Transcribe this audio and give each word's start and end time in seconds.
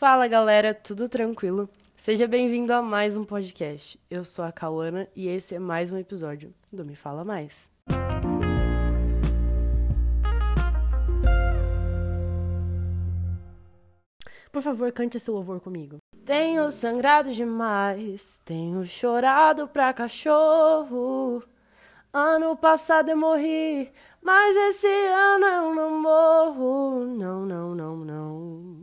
Fala 0.00 0.26
galera, 0.26 0.72
tudo 0.72 1.10
tranquilo? 1.10 1.68
Seja 1.94 2.26
bem-vindo 2.26 2.72
a 2.72 2.80
mais 2.80 3.18
um 3.18 3.22
podcast. 3.22 4.00
Eu 4.10 4.24
sou 4.24 4.42
a 4.42 4.50
Cauana 4.50 5.06
e 5.14 5.28
esse 5.28 5.54
é 5.54 5.58
mais 5.58 5.92
um 5.92 5.98
episódio 5.98 6.54
do 6.72 6.86
Me 6.86 6.96
Fala 6.96 7.22
Mais. 7.22 7.70
Por 14.50 14.62
favor, 14.62 14.90
cante 14.90 15.18
esse 15.18 15.30
louvor 15.30 15.60
comigo. 15.60 15.98
Tenho 16.24 16.70
sangrado 16.70 17.34
demais, 17.34 18.40
tenho 18.42 18.86
chorado 18.86 19.68
pra 19.68 19.92
cachorro. 19.92 21.42
Ano 22.10 22.56
passado 22.56 23.10
eu 23.10 23.18
morri, 23.18 23.92
mas 24.22 24.56
esse 24.56 24.86
ano 24.86 25.44
eu 25.44 25.74
não 25.74 26.00
morro. 26.00 27.04
Não, 27.04 27.44
não, 27.44 27.74
não, 27.74 27.96
não. 27.98 28.79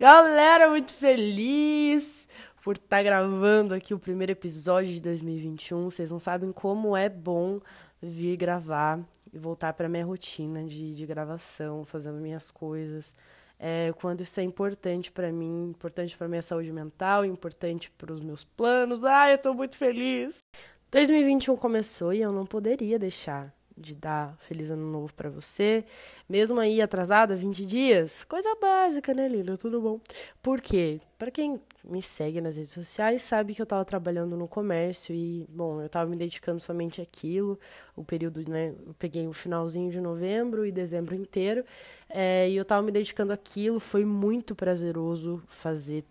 Galera, 0.00 0.66
muito 0.70 0.94
feliz 0.94 2.26
por 2.64 2.76
estar 2.76 2.96
tá 2.96 3.02
gravando 3.02 3.74
aqui 3.74 3.92
o 3.92 3.98
primeiro 3.98 4.32
episódio 4.32 4.94
de 4.94 4.98
2021. 4.98 5.90
Vocês 5.90 6.10
não 6.10 6.18
sabem 6.18 6.50
como 6.52 6.96
é 6.96 7.06
bom 7.06 7.60
vir 8.00 8.34
gravar 8.38 8.98
e 9.30 9.38
voltar 9.38 9.74
para 9.74 9.90
minha 9.90 10.06
rotina 10.06 10.64
de, 10.64 10.96
de 10.96 11.04
gravação, 11.04 11.84
fazendo 11.84 12.18
minhas 12.18 12.50
coisas. 12.50 13.14
É, 13.58 13.92
quando 14.00 14.22
isso 14.22 14.40
é 14.40 14.42
importante 14.42 15.12
para 15.12 15.30
mim, 15.30 15.68
importante 15.68 16.16
para 16.16 16.26
minha 16.28 16.40
saúde 16.40 16.72
mental, 16.72 17.22
importante 17.22 17.90
para 17.90 18.10
os 18.10 18.22
meus 18.22 18.42
planos. 18.42 19.04
Ai, 19.04 19.34
eu 19.34 19.38
tô 19.38 19.52
muito 19.52 19.76
feliz. 19.76 20.42
2021 20.90 21.58
começou 21.58 22.14
e 22.14 22.22
eu 22.22 22.32
não 22.32 22.46
poderia 22.46 22.98
deixar 22.98 23.54
de 23.80 23.94
dar 23.94 24.36
feliz 24.38 24.70
ano 24.70 24.86
novo 24.86 25.12
para 25.14 25.30
você, 25.30 25.84
mesmo 26.28 26.60
aí 26.60 26.80
atrasada 26.80 27.34
20 27.34 27.64
dias. 27.64 28.24
Coisa 28.24 28.54
básica, 28.60 29.14
né, 29.14 29.26
linda? 29.26 29.56
Tudo 29.56 29.80
bom? 29.80 30.00
Por 30.42 30.60
quê? 30.60 31.00
Para 31.18 31.30
quem 31.30 31.60
me 31.82 32.02
segue 32.02 32.40
nas 32.40 32.56
redes 32.56 32.72
sociais 32.72 33.22
sabe 33.22 33.54
que 33.54 33.60
eu 33.60 33.64
estava 33.64 33.84
trabalhando 33.84 34.36
no 34.36 34.46
comércio 34.46 35.14
e, 35.14 35.46
bom, 35.48 35.80
eu 35.80 35.86
estava 35.86 36.08
me 36.08 36.16
dedicando 36.16 36.60
somente 36.60 37.00
àquilo. 37.00 37.58
O 37.96 38.04
período, 38.04 38.48
né, 38.48 38.74
eu 38.86 38.94
peguei 38.98 39.26
o 39.26 39.32
finalzinho 39.32 39.90
de 39.90 40.00
novembro 40.00 40.66
e 40.66 40.72
dezembro 40.72 41.14
inteiro, 41.14 41.64
é, 42.08 42.48
e 42.48 42.56
eu 42.56 42.62
estava 42.62 42.82
me 42.82 42.92
dedicando 42.92 43.32
àquilo. 43.32 43.80
Foi 43.80 44.04
muito 44.04 44.54
prazeroso 44.54 45.42
fazer 45.46 46.04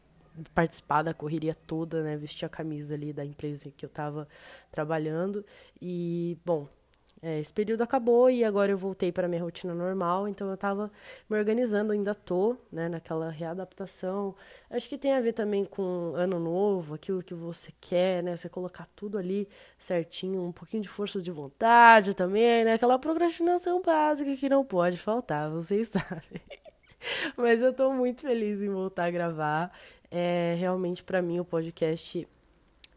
participar 0.54 1.02
da 1.04 1.14
correria 1.14 1.54
toda, 1.54 2.02
né? 2.04 2.16
Vestir 2.18 2.46
a 2.46 2.50
camisa 2.50 2.94
ali 2.94 3.12
da 3.12 3.26
empresa 3.26 3.72
que 3.76 3.86
eu 3.86 3.88
estava 3.88 4.28
trabalhando. 4.72 5.46
E, 5.82 6.38
bom, 6.46 6.68
é, 7.22 7.40
esse 7.40 7.52
período 7.52 7.82
acabou 7.82 8.30
e 8.30 8.46
agora 8.46 8.72
eu 8.72 8.78
voltei 8.78 9.12
para 9.12 9.28
minha 9.28 9.42
rotina 9.42 9.74
normal, 9.76 10.28
então 10.28 10.48
eu 10.48 10.54
estava 10.54 10.90
me 11.30 11.38
organizando, 11.38 11.92
ainda 11.92 12.16
tô, 12.16 12.56
né, 12.72 12.88
naquela 12.88 13.30
readaptação. 13.30 14.34
Acho 14.70 14.88
que 14.88 14.98
tem 14.98 15.12
a 15.12 15.20
ver 15.20 15.34
também 15.34 15.66
com 15.66 16.14
ano 16.16 16.40
novo, 16.40 16.94
aquilo 16.94 17.22
que 17.22 17.34
você 17.34 17.74
quer, 17.82 18.24
né, 18.24 18.38
você 18.38 18.48
colocar 18.48 18.88
tudo 18.96 19.18
ali 19.18 19.50
certinho, 19.78 20.42
um 20.42 20.52
pouquinho 20.54 20.82
de 20.82 20.88
força 20.90 21.22
de 21.22 21.30
vontade 21.30 22.14
também, 22.14 22.64
né, 22.64 22.74
aquela 22.74 22.98
procrastinação 22.98 23.82
básica 23.82 24.36
que 24.38 24.48
não 24.48 24.64
pode 24.64 24.98
faltar, 24.98 25.50
vocês 25.50 25.90
sabem. 25.92 26.42
Mas 27.36 27.62
eu 27.62 27.72
estou 27.72 27.94
muito 27.94 28.22
feliz 28.22 28.62
em 28.62 28.70
voltar 28.70 29.06
a 29.06 29.12
gravar. 29.12 29.72
É, 30.12 30.56
realmente, 30.58 31.04
para 31.04 31.22
mim, 31.22 31.40
o 31.40 31.46
podcast 31.46 32.28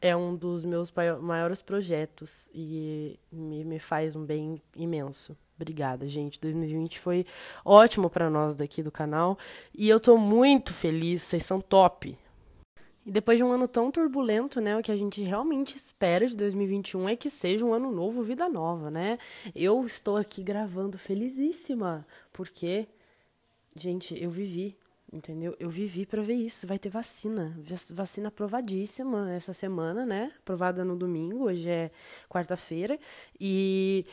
é 0.02 0.16
um 0.16 0.34
dos 0.34 0.64
meus 0.64 0.92
maiores 1.20 1.62
projetos 1.62 2.50
e 2.52 3.18
me, 3.30 3.64
me 3.64 3.78
faz 3.78 4.16
um 4.16 4.24
bem 4.24 4.60
imenso. 4.76 5.38
Obrigada, 5.54 6.08
gente. 6.08 6.40
2020 6.40 6.98
foi 6.98 7.24
ótimo 7.64 8.10
para 8.10 8.28
nós 8.28 8.56
daqui 8.56 8.82
do 8.82 8.90
canal 8.90 9.38
e 9.72 9.88
eu 9.88 10.00
tô 10.00 10.18
muito 10.18 10.74
feliz, 10.74 11.22
vocês 11.22 11.44
são 11.44 11.60
top. 11.60 12.18
E 13.06 13.10
depois 13.12 13.38
de 13.38 13.44
um 13.44 13.52
ano 13.52 13.68
tão 13.68 13.90
turbulento, 13.92 14.60
né, 14.60 14.76
o 14.76 14.82
que 14.82 14.90
a 14.90 14.96
gente 14.96 15.22
realmente 15.22 15.76
espera 15.76 16.26
de 16.26 16.36
2021 16.36 17.08
é 17.08 17.16
que 17.16 17.30
seja 17.30 17.64
um 17.64 17.72
ano 17.72 17.90
novo, 17.92 18.22
vida 18.22 18.48
nova, 18.48 18.90
né? 18.90 19.18
Eu 19.54 19.84
estou 19.86 20.16
aqui 20.16 20.42
gravando 20.42 20.98
felizíssima, 20.98 22.04
porque 22.32 22.88
gente, 23.76 24.20
eu 24.20 24.30
vivi 24.30 24.76
Entendeu? 25.12 25.54
Eu 25.60 25.68
vivi 25.68 26.06
para 26.06 26.22
ver 26.22 26.34
isso. 26.34 26.66
Vai 26.66 26.78
ter 26.78 26.88
vacina. 26.88 27.54
Vacina 27.90 28.28
aprovadíssima 28.28 29.30
essa 29.30 29.52
semana, 29.52 30.06
né? 30.06 30.32
Aprovada 30.38 30.84
no 30.84 30.96
domingo, 30.96 31.44
hoje 31.44 31.68
é 31.68 31.90
quarta-feira. 32.30 32.98
E 33.38 34.06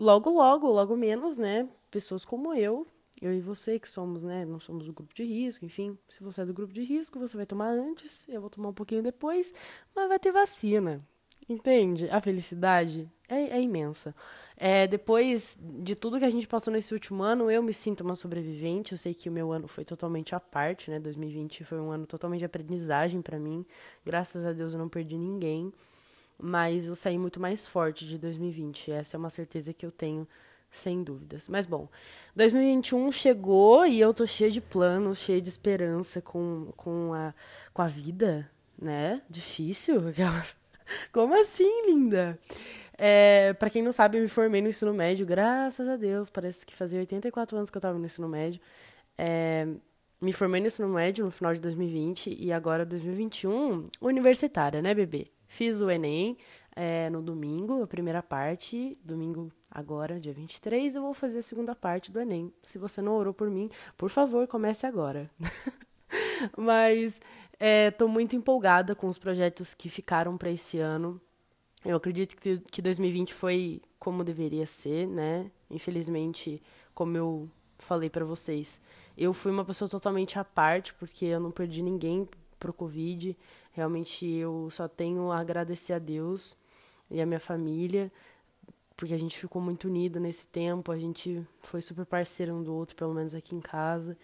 logo, 0.00 0.30
logo, 0.30 0.66
logo 0.68 0.96
menos, 0.96 1.38
né? 1.38 1.68
Pessoas 1.90 2.24
como 2.24 2.52
eu, 2.52 2.86
eu 3.22 3.32
e 3.32 3.40
você, 3.40 3.78
que 3.78 3.88
somos, 3.88 4.24
né? 4.24 4.44
Não 4.44 4.58
somos 4.58 4.86
do 4.86 4.92
grupo 4.92 5.14
de 5.14 5.22
risco, 5.22 5.64
enfim. 5.64 5.96
Se 6.08 6.22
você 6.22 6.42
é 6.42 6.46
do 6.46 6.52
grupo 6.54 6.72
de 6.72 6.82
risco, 6.82 7.18
você 7.18 7.36
vai 7.36 7.46
tomar 7.46 7.70
antes, 7.70 8.28
eu 8.28 8.40
vou 8.40 8.50
tomar 8.50 8.70
um 8.70 8.74
pouquinho 8.74 9.02
depois, 9.02 9.52
mas 9.94 10.08
vai 10.08 10.18
ter 10.18 10.32
vacina. 10.32 11.00
Entende? 11.48 12.10
A 12.10 12.20
felicidade 12.20 13.10
é, 13.28 13.56
é 13.56 13.62
imensa. 13.62 14.14
É, 14.60 14.88
depois 14.88 15.56
de 15.62 15.94
tudo 15.94 16.18
que 16.18 16.24
a 16.24 16.30
gente 16.30 16.48
passou 16.48 16.72
nesse 16.72 16.92
último 16.92 17.22
ano, 17.22 17.48
eu 17.48 17.62
me 17.62 17.72
sinto 17.72 18.00
uma 18.00 18.16
sobrevivente. 18.16 18.90
Eu 18.90 18.98
sei 18.98 19.14
que 19.14 19.28
o 19.28 19.32
meu 19.32 19.52
ano 19.52 19.68
foi 19.68 19.84
totalmente 19.84 20.34
à 20.34 20.40
parte, 20.40 20.90
né? 20.90 20.98
2020 20.98 21.62
foi 21.62 21.78
um 21.78 21.92
ano 21.92 22.06
totalmente 22.06 22.40
de 22.40 22.44
aprendizagem 22.44 23.22
para 23.22 23.38
mim. 23.38 23.64
Graças 24.04 24.44
a 24.44 24.52
Deus 24.52 24.72
eu 24.72 24.78
não 24.80 24.88
perdi 24.88 25.16
ninguém. 25.16 25.72
Mas 26.36 26.88
eu 26.88 26.96
saí 26.96 27.16
muito 27.16 27.38
mais 27.38 27.68
forte 27.68 28.04
de 28.04 28.18
2020. 28.18 28.90
Essa 28.90 29.16
é 29.16 29.18
uma 29.18 29.30
certeza 29.30 29.72
que 29.72 29.86
eu 29.86 29.92
tenho, 29.92 30.26
sem 30.72 31.04
dúvidas. 31.04 31.48
Mas 31.48 31.64
bom, 31.64 31.88
2021 32.34 33.12
chegou 33.12 33.86
e 33.86 34.00
eu 34.00 34.12
tô 34.12 34.26
cheia 34.26 34.50
de 34.50 34.60
planos, 34.60 35.18
cheia 35.18 35.40
de 35.40 35.48
esperança 35.48 36.20
com, 36.20 36.72
com, 36.76 37.14
a, 37.14 37.32
com 37.72 37.82
a 37.82 37.86
vida, 37.86 38.50
né? 38.76 39.22
Difícil. 39.30 40.02
Como 41.12 41.40
assim, 41.40 41.86
linda? 41.86 42.38
É, 43.00 43.52
para 43.54 43.70
quem 43.70 43.80
não 43.80 43.92
sabe, 43.92 44.18
eu 44.18 44.22
me 44.22 44.28
formei 44.28 44.60
no 44.60 44.68
ensino 44.68 44.92
médio, 44.92 45.24
graças 45.24 45.88
a 45.88 45.96
Deus. 45.96 46.28
Parece 46.28 46.66
que 46.66 46.74
fazia 46.74 46.98
84 46.98 47.56
anos 47.56 47.70
que 47.70 47.76
eu 47.76 47.80
estava 47.80 47.96
no 47.96 48.04
ensino 48.04 48.28
médio. 48.28 48.60
É, 49.16 49.68
me 50.20 50.32
formei 50.32 50.60
no 50.60 50.66
ensino 50.66 50.88
médio 50.88 51.24
no 51.24 51.30
final 51.30 51.54
de 51.54 51.60
2020 51.60 52.36
e 52.38 52.52
agora 52.52 52.84
2021, 52.84 53.84
universitária, 54.00 54.82
né, 54.82 54.92
bebê? 54.92 55.30
Fiz 55.46 55.80
o 55.80 55.88
Enem 55.88 56.36
é, 56.74 57.08
no 57.08 57.22
domingo, 57.22 57.82
a 57.82 57.86
primeira 57.86 58.20
parte. 58.20 58.98
Domingo 59.04 59.52
agora, 59.70 60.18
dia 60.18 60.32
23, 60.32 60.96
eu 60.96 61.02
vou 61.02 61.14
fazer 61.14 61.38
a 61.38 61.42
segunda 61.42 61.76
parte 61.76 62.10
do 62.10 62.20
Enem. 62.20 62.52
Se 62.64 62.78
você 62.78 63.00
não 63.00 63.14
orou 63.14 63.32
por 63.32 63.48
mim, 63.48 63.70
por 63.96 64.10
favor, 64.10 64.46
comece 64.48 64.86
agora. 64.86 65.30
Mas 66.56 67.20
estou 67.88 68.08
é, 68.08 68.10
muito 68.10 68.34
empolgada 68.34 68.94
com 68.94 69.08
os 69.08 69.18
projetos 69.18 69.72
que 69.72 69.88
ficaram 69.88 70.36
para 70.36 70.50
esse 70.50 70.78
ano. 70.78 71.20
Eu 71.84 71.96
acredito 71.96 72.36
que, 72.36 72.58
que 72.58 72.82
2020 72.82 73.32
foi 73.32 73.80
como 73.98 74.24
deveria 74.24 74.66
ser, 74.66 75.06
né? 75.06 75.50
Infelizmente, 75.70 76.62
como 76.94 77.16
eu 77.16 77.48
falei 77.78 78.10
para 78.10 78.24
vocês, 78.24 78.80
eu 79.16 79.32
fui 79.32 79.52
uma 79.52 79.64
pessoa 79.64 79.88
totalmente 79.88 80.38
à 80.38 80.44
parte, 80.44 80.92
porque 80.94 81.26
eu 81.26 81.40
não 81.40 81.50
perdi 81.50 81.82
ninguém 81.82 82.28
pro 82.58 82.72
Covid. 82.72 83.36
Realmente, 83.72 84.26
eu 84.26 84.68
só 84.70 84.88
tenho 84.88 85.30
a 85.30 85.38
agradecer 85.38 85.92
a 85.92 85.98
Deus 85.98 86.56
e 87.10 87.20
a 87.20 87.26
minha 87.26 87.40
família, 87.40 88.12
porque 88.96 89.14
a 89.14 89.18
gente 89.18 89.38
ficou 89.38 89.62
muito 89.62 89.86
unido 89.88 90.18
nesse 90.18 90.46
tempo, 90.48 90.90
a 90.90 90.98
gente 90.98 91.46
foi 91.62 91.80
super 91.80 92.04
parceiro 92.04 92.52
um 92.54 92.62
do 92.62 92.74
outro, 92.74 92.96
pelo 92.96 93.14
menos 93.14 93.34
aqui 93.34 93.54
em 93.54 93.60
casa. 93.60 94.16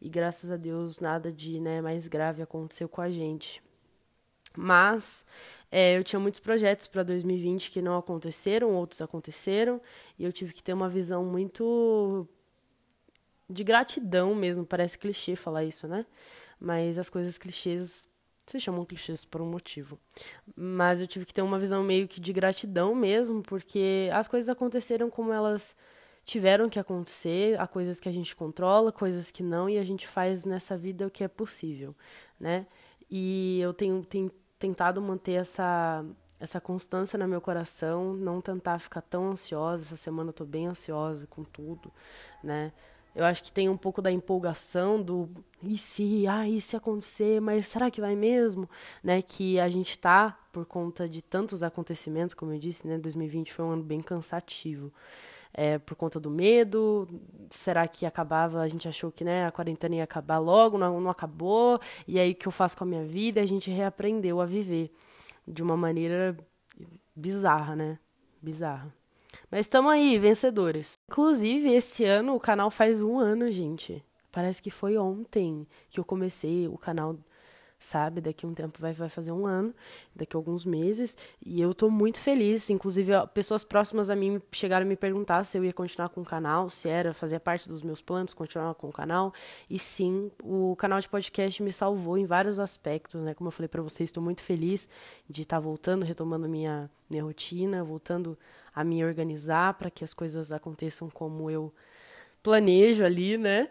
E 0.00 0.08
graças 0.08 0.50
a 0.50 0.56
Deus, 0.56 0.98
nada 1.00 1.30
de 1.30 1.60
né, 1.60 1.80
mais 1.80 2.08
grave 2.08 2.42
aconteceu 2.42 2.88
com 2.88 3.00
a 3.00 3.10
gente. 3.10 3.62
Mas 4.56 5.24
é, 5.74 5.96
eu 5.96 6.04
tinha 6.04 6.20
muitos 6.20 6.38
projetos 6.38 6.86
para 6.86 7.02
2020 7.02 7.70
que 7.70 7.80
não 7.80 7.96
aconteceram, 7.96 8.74
outros 8.74 9.00
aconteceram, 9.00 9.80
e 10.18 10.24
eu 10.24 10.30
tive 10.30 10.52
que 10.52 10.62
ter 10.62 10.74
uma 10.74 10.86
visão 10.86 11.24
muito 11.24 12.28
de 13.48 13.64
gratidão 13.64 14.34
mesmo. 14.34 14.66
Parece 14.66 14.98
clichê 14.98 15.34
falar 15.34 15.64
isso, 15.64 15.88
né? 15.88 16.04
Mas 16.60 16.98
as 16.98 17.08
coisas 17.08 17.38
clichês 17.38 18.10
se 18.44 18.60
chamam 18.60 18.84
clichês 18.84 19.24
por 19.24 19.40
um 19.40 19.46
motivo. 19.46 19.98
Mas 20.54 21.00
eu 21.00 21.06
tive 21.06 21.24
que 21.24 21.32
ter 21.32 21.40
uma 21.40 21.58
visão 21.58 21.82
meio 21.82 22.06
que 22.06 22.20
de 22.20 22.34
gratidão 22.34 22.94
mesmo, 22.94 23.42
porque 23.42 24.10
as 24.12 24.28
coisas 24.28 24.50
aconteceram 24.50 25.08
como 25.08 25.32
elas 25.32 25.74
tiveram 26.22 26.68
que 26.68 26.78
acontecer, 26.78 27.58
há 27.58 27.66
coisas 27.66 27.98
que 27.98 28.10
a 28.10 28.12
gente 28.12 28.36
controla, 28.36 28.92
coisas 28.92 29.30
que 29.30 29.42
não, 29.42 29.70
e 29.70 29.78
a 29.78 29.82
gente 29.82 30.06
faz 30.06 30.44
nessa 30.44 30.76
vida 30.76 31.06
o 31.06 31.10
que 31.10 31.24
é 31.24 31.28
possível, 31.28 31.96
né? 32.38 32.66
E 33.10 33.58
eu 33.60 33.72
tenho, 33.72 34.04
tenho 34.04 34.30
tentado 34.62 35.02
manter 35.02 35.32
essa, 35.32 36.04
essa 36.38 36.60
constância 36.60 37.18
no 37.18 37.26
meu 37.26 37.40
coração, 37.40 38.14
não 38.14 38.40
tentar 38.40 38.78
ficar 38.78 39.00
tão 39.02 39.30
ansiosa. 39.30 39.84
Essa 39.84 39.96
semana 39.96 40.28
eu 40.28 40.32
tô 40.32 40.44
bem 40.44 40.68
ansiosa 40.68 41.26
com 41.26 41.42
tudo, 41.42 41.92
né? 42.44 42.72
Eu 43.14 43.24
acho 43.26 43.42
que 43.42 43.52
tem 43.52 43.68
um 43.68 43.76
pouco 43.76 44.00
da 44.00 44.10
empolgação 44.10 45.02
do 45.02 45.28
e 45.62 45.76
se, 45.76 46.26
ah, 46.26 46.48
e 46.48 46.60
se 46.60 46.76
acontecer, 46.76 47.40
mas 47.40 47.66
será 47.66 47.90
que 47.90 48.00
vai 48.00 48.16
mesmo? 48.16 48.70
Né, 49.04 49.20
que 49.20 49.60
a 49.60 49.68
gente 49.68 49.98
tá 49.98 50.38
por 50.50 50.64
conta 50.64 51.06
de 51.06 51.20
tantos 51.20 51.62
acontecimentos, 51.62 52.34
como 52.34 52.52
eu 52.52 52.58
disse, 52.58 52.86
né, 52.86 52.96
2020 52.96 53.52
foi 53.52 53.64
um 53.66 53.72
ano 53.72 53.82
bem 53.82 54.00
cansativo. 54.00 54.90
É, 55.54 55.78
por 55.78 55.94
conta 55.96 56.18
do 56.18 56.30
medo? 56.30 57.06
Será 57.50 57.86
que 57.86 58.06
acabava, 58.06 58.60
a 58.60 58.68
gente 58.68 58.88
achou 58.88 59.12
que 59.12 59.24
né, 59.24 59.46
a 59.46 59.52
quarentena 59.52 59.96
ia 59.96 60.04
acabar 60.04 60.38
logo, 60.38 60.78
não, 60.78 61.00
não 61.00 61.10
acabou, 61.10 61.80
e 62.06 62.18
aí 62.18 62.32
o 62.32 62.34
que 62.34 62.48
eu 62.48 62.52
faço 62.52 62.76
com 62.76 62.84
a 62.84 62.86
minha 62.86 63.04
vida? 63.04 63.40
A 63.40 63.46
gente 63.46 63.70
reaprendeu 63.70 64.40
a 64.40 64.46
viver 64.46 64.90
de 65.46 65.62
uma 65.62 65.76
maneira 65.76 66.36
bizarra, 67.14 67.76
né? 67.76 67.98
Bizarra. 68.40 68.92
Mas 69.50 69.66
estamos 69.66 69.92
aí, 69.92 70.18
vencedores. 70.18 70.94
Inclusive, 71.10 71.72
esse 71.72 72.04
ano 72.04 72.34
o 72.34 72.40
canal 72.40 72.70
faz 72.70 73.02
um 73.02 73.18
ano, 73.18 73.50
gente. 73.50 74.02
Parece 74.30 74.62
que 74.62 74.70
foi 74.70 74.96
ontem 74.96 75.66
que 75.90 76.00
eu 76.00 76.04
comecei 76.04 76.66
o 76.66 76.78
canal 76.78 77.18
sabe? 77.84 78.20
Daqui 78.20 78.46
um 78.46 78.54
tempo 78.54 78.78
vai, 78.80 78.92
vai 78.92 79.08
fazer 79.08 79.32
um 79.32 79.46
ano, 79.46 79.74
daqui 80.14 80.36
alguns 80.36 80.64
meses, 80.64 81.16
e 81.44 81.60
eu 81.60 81.74
tô 81.74 81.90
muito 81.90 82.20
feliz. 82.20 82.70
Inclusive, 82.70 83.12
pessoas 83.34 83.64
próximas 83.64 84.10
a 84.10 84.16
mim 84.16 84.40
chegaram 84.50 84.86
a 84.86 84.88
me 84.88 84.96
perguntar 84.96 85.44
se 85.44 85.58
eu 85.58 85.64
ia 85.64 85.72
continuar 85.72 86.08
com 86.10 86.20
o 86.20 86.24
canal, 86.24 86.70
se 86.70 86.88
era, 86.88 87.12
fazia 87.12 87.40
parte 87.40 87.68
dos 87.68 87.82
meus 87.82 88.00
planos 88.00 88.34
continuar 88.34 88.74
com 88.74 88.88
o 88.88 88.92
canal. 88.92 89.32
E 89.68 89.78
sim, 89.78 90.30
o 90.42 90.76
canal 90.76 91.00
de 91.00 91.08
podcast 91.08 91.62
me 91.62 91.72
salvou 91.72 92.16
em 92.16 92.24
vários 92.24 92.60
aspectos, 92.60 93.22
né? 93.22 93.34
Como 93.34 93.48
eu 93.48 93.52
falei 93.52 93.68
para 93.68 93.82
vocês, 93.82 94.08
estou 94.08 94.22
muito 94.22 94.42
feliz 94.42 94.88
de 95.28 95.42
estar 95.42 95.56
tá 95.56 95.60
voltando, 95.60 96.04
retomando 96.04 96.48
minha, 96.48 96.90
minha 97.10 97.22
rotina, 97.22 97.82
voltando 97.82 98.38
a 98.74 98.82
me 98.84 99.04
organizar 99.04 99.74
para 99.74 99.90
que 99.90 100.04
as 100.04 100.14
coisas 100.14 100.50
aconteçam 100.50 101.10
como 101.10 101.50
eu 101.50 101.72
planejo 102.42 103.04
ali, 103.04 103.36
né? 103.36 103.68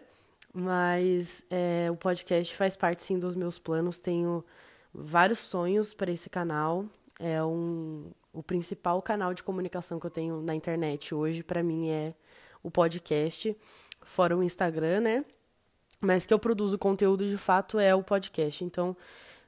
Mas 0.52 1.44
é, 1.48 1.88
o 1.90 1.96
podcast 1.96 2.54
faz 2.54 2.76
parte 2.76 3.02
sim 3.02 3.18
dos 3.18 3.34
meus 3.34 3.58
planos. 3.58 4.00
Tenho 4.00 4.44
vários 4.92 5.38
sonhos 5.38 5.94
para 5.94 6.10
esse 6.10 6.28
canal. 6.28 6.84
É 7.18 7.42
um, 7.42 8.10
o 8.32 8.42
principal 8.42 9.00
canal 9.00 9.32
de 9.32 9.42
comunicação 9.42 9.98
que 9.98 10.06
eu 10.06 10.10
tenho 10.10 10.42
na 10.42 10.54
internet 10.54 11.14
hoje, 11.14 11.42
para 11.42 11.62
mim, 11.62 11.88
é 11.88 12.14
o 12.62 12.70
podcast, 12.70 13.56
fora 14.02 14.36
o 14.36 14.42
Instagram, 14.42 15.00
né? 15.00 15.24
Mas 16.00 16.26
que 16.26 16.34
eu 16.34 16.38
produzo 16.38 16.76
conteúdo 16.78 17.28
de 17.28 17.36
fato 17.38 17.78
é 17.78 17.94
o 17.94 18.02
podcast. 18.02 18.64
Então, 18.64 18.96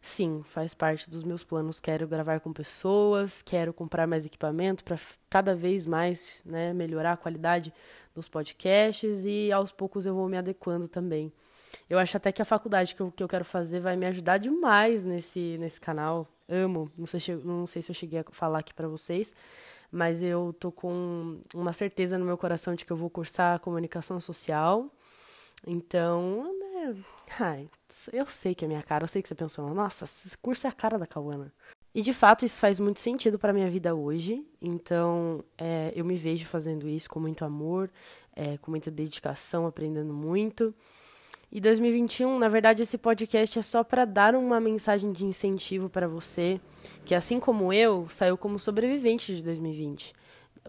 sim, 0.06 0.42
faz 0.44 0.74
parte 0.74 1.08
dos 1.08 1.24
meus 1.24 1.42
planos. 1.42 1.80
Quero 1.80 2.06
gravar 2.06 2.40
com 2.40 2.52
pessoas, 2.52 3.42
quero 3.42 3.72
comprar 3.72 4.06
mais 4.06 4.26
equipamento 4.26 4.84
para 4.84 4.98
cada 5.30 5.54
vez 5.54 5.86
mais 5.86 6.42
né, 6.44 6.72
melhorar 6.72 7.12
a 7.12 7.16
qualidade 7.16 7.72
dos 8.14 8.28
podcasts 8.28 9.24
e 9.24 9.50
aos 9.50 9.72
poucos 9.72 10.06
eu 10.06 10.14
vou 10.14 10.28
me 10.28 10.36
adequando 10.36 10.86
também. 10.86 11.32
Eu 11.88 11.98
acho 11.98 12.16
até 12.16 12.30
que 12.30 12.42
a 12.42 12.44
faculdade 12.44 12.94
que 12.94 13.00
eu, 13.00 13.10
que 13.10 13.22
eu 13.22 13.28
quero 13.28 13.44
fazer 13.44 13.80
vai 13.80 13.96
me 13.96 14.06
ajudar 14.06 14.38
demais 14.38 15.04
nesse, 15.04 15.56
nesse 15.58 15.80
canal. 15.80 16.28
Amo. 16.48 16.90
Não 16.98 17.06
sei, 17.06 17.36
não 17.36 17.66
sei 17.66 17.82
se 17.82 17.90
eu 17.90 17.94
cheguei 17.94 18.20
a 18.20 18.24
falar 18.30 18.58
aqui 18.60 18.74
para 18.74 18.86
vocês, 18.86 19.34
mas 19.90 20.22
eu 20.22 20.54
tô 20.58 20.70
com 20.70 21.40
uma 21.54 21.72
certeza 21.72 22.18
no 22.18 22.24
meu 22.24 22.36
coração 22.36 22.74
de 22.74 22.84
que 22.84 22.92
eu 22.92 22.96
vou 22.96 23.10
cursar 23.10 23.58
comunicação 23.60 24.20
social. 24.20 24.90
Então, 25.66 26.44
né, 26.60 26.73
ai, 27.38 27.68
eu 28.12 28.26
sei 28.26 28.54
que 28.54 28.64
é 28.64 28.68
minha 28.68 28.82
cara, 28.82 29.04
eu 29.04 29.08
sei 29.08 29.22
que 29.22 29.28
você 29.28 29.34
pensou, 29.34 29.72
nossa, 29.74 30.04
esse 30.04 30.36
curso 30.38 30.66
é 30.66 30.70
a 30.70 30.72
cara 30.72 30.98
da 30.98 31.06
Cauana. 31.06 31.52
E 31.94 32.02
de 32.02 32.12
fato 32.12 32.44
isso 32.44 32.58
faz 32.58 32.80
muito 32.80 32.98
sentido 32.98 33.38
para 33.38 33.52
minha 33.52 33.70
vida 33.70 33.94
hoje. 33.94 34.44
Então 34.60 35.44
é, 35.56 35.92
eu 35.94 36.04
me 36.04 36.16
vejo 36.16 36.46
fazendo 36.46 36.88
isso 36.88 37.08
com 37.08 37.20
muito 37.20 37.44
amor, 37.44 37.90
é, 38.34 38.58
com 38.58 38.70
muita 38.70 38.90
dedicação, 38.90 39.64
aprendendo 39.66 40.12
muito. 40.12 40.74
E 41.52 41.60
2021, 41.60 42.36
na 42.36 42.48
verdade, 42.48 42.82
esse 42.82 42.98
podcast 42.98 43.60
é 43.60 43.62
só 43.62 43.84
para 43.84 44.04
dar 44.04 44.34
uma 44.34 44.58
mensagem 44.58 45.12
de 45.12 45.24
incentivo 45.24 45.88
para 45.88 46.08
você, 46.08 46.60
que 47.04 47.14
assim 47.14 47.38
como 47.38 47.72
eu, 47.72 48.08
saiu 48.08 48.36
como 48.36 48.58
sobrevivente 48.58 49.36
de 49.36 49.40
2020. 49.40 50.12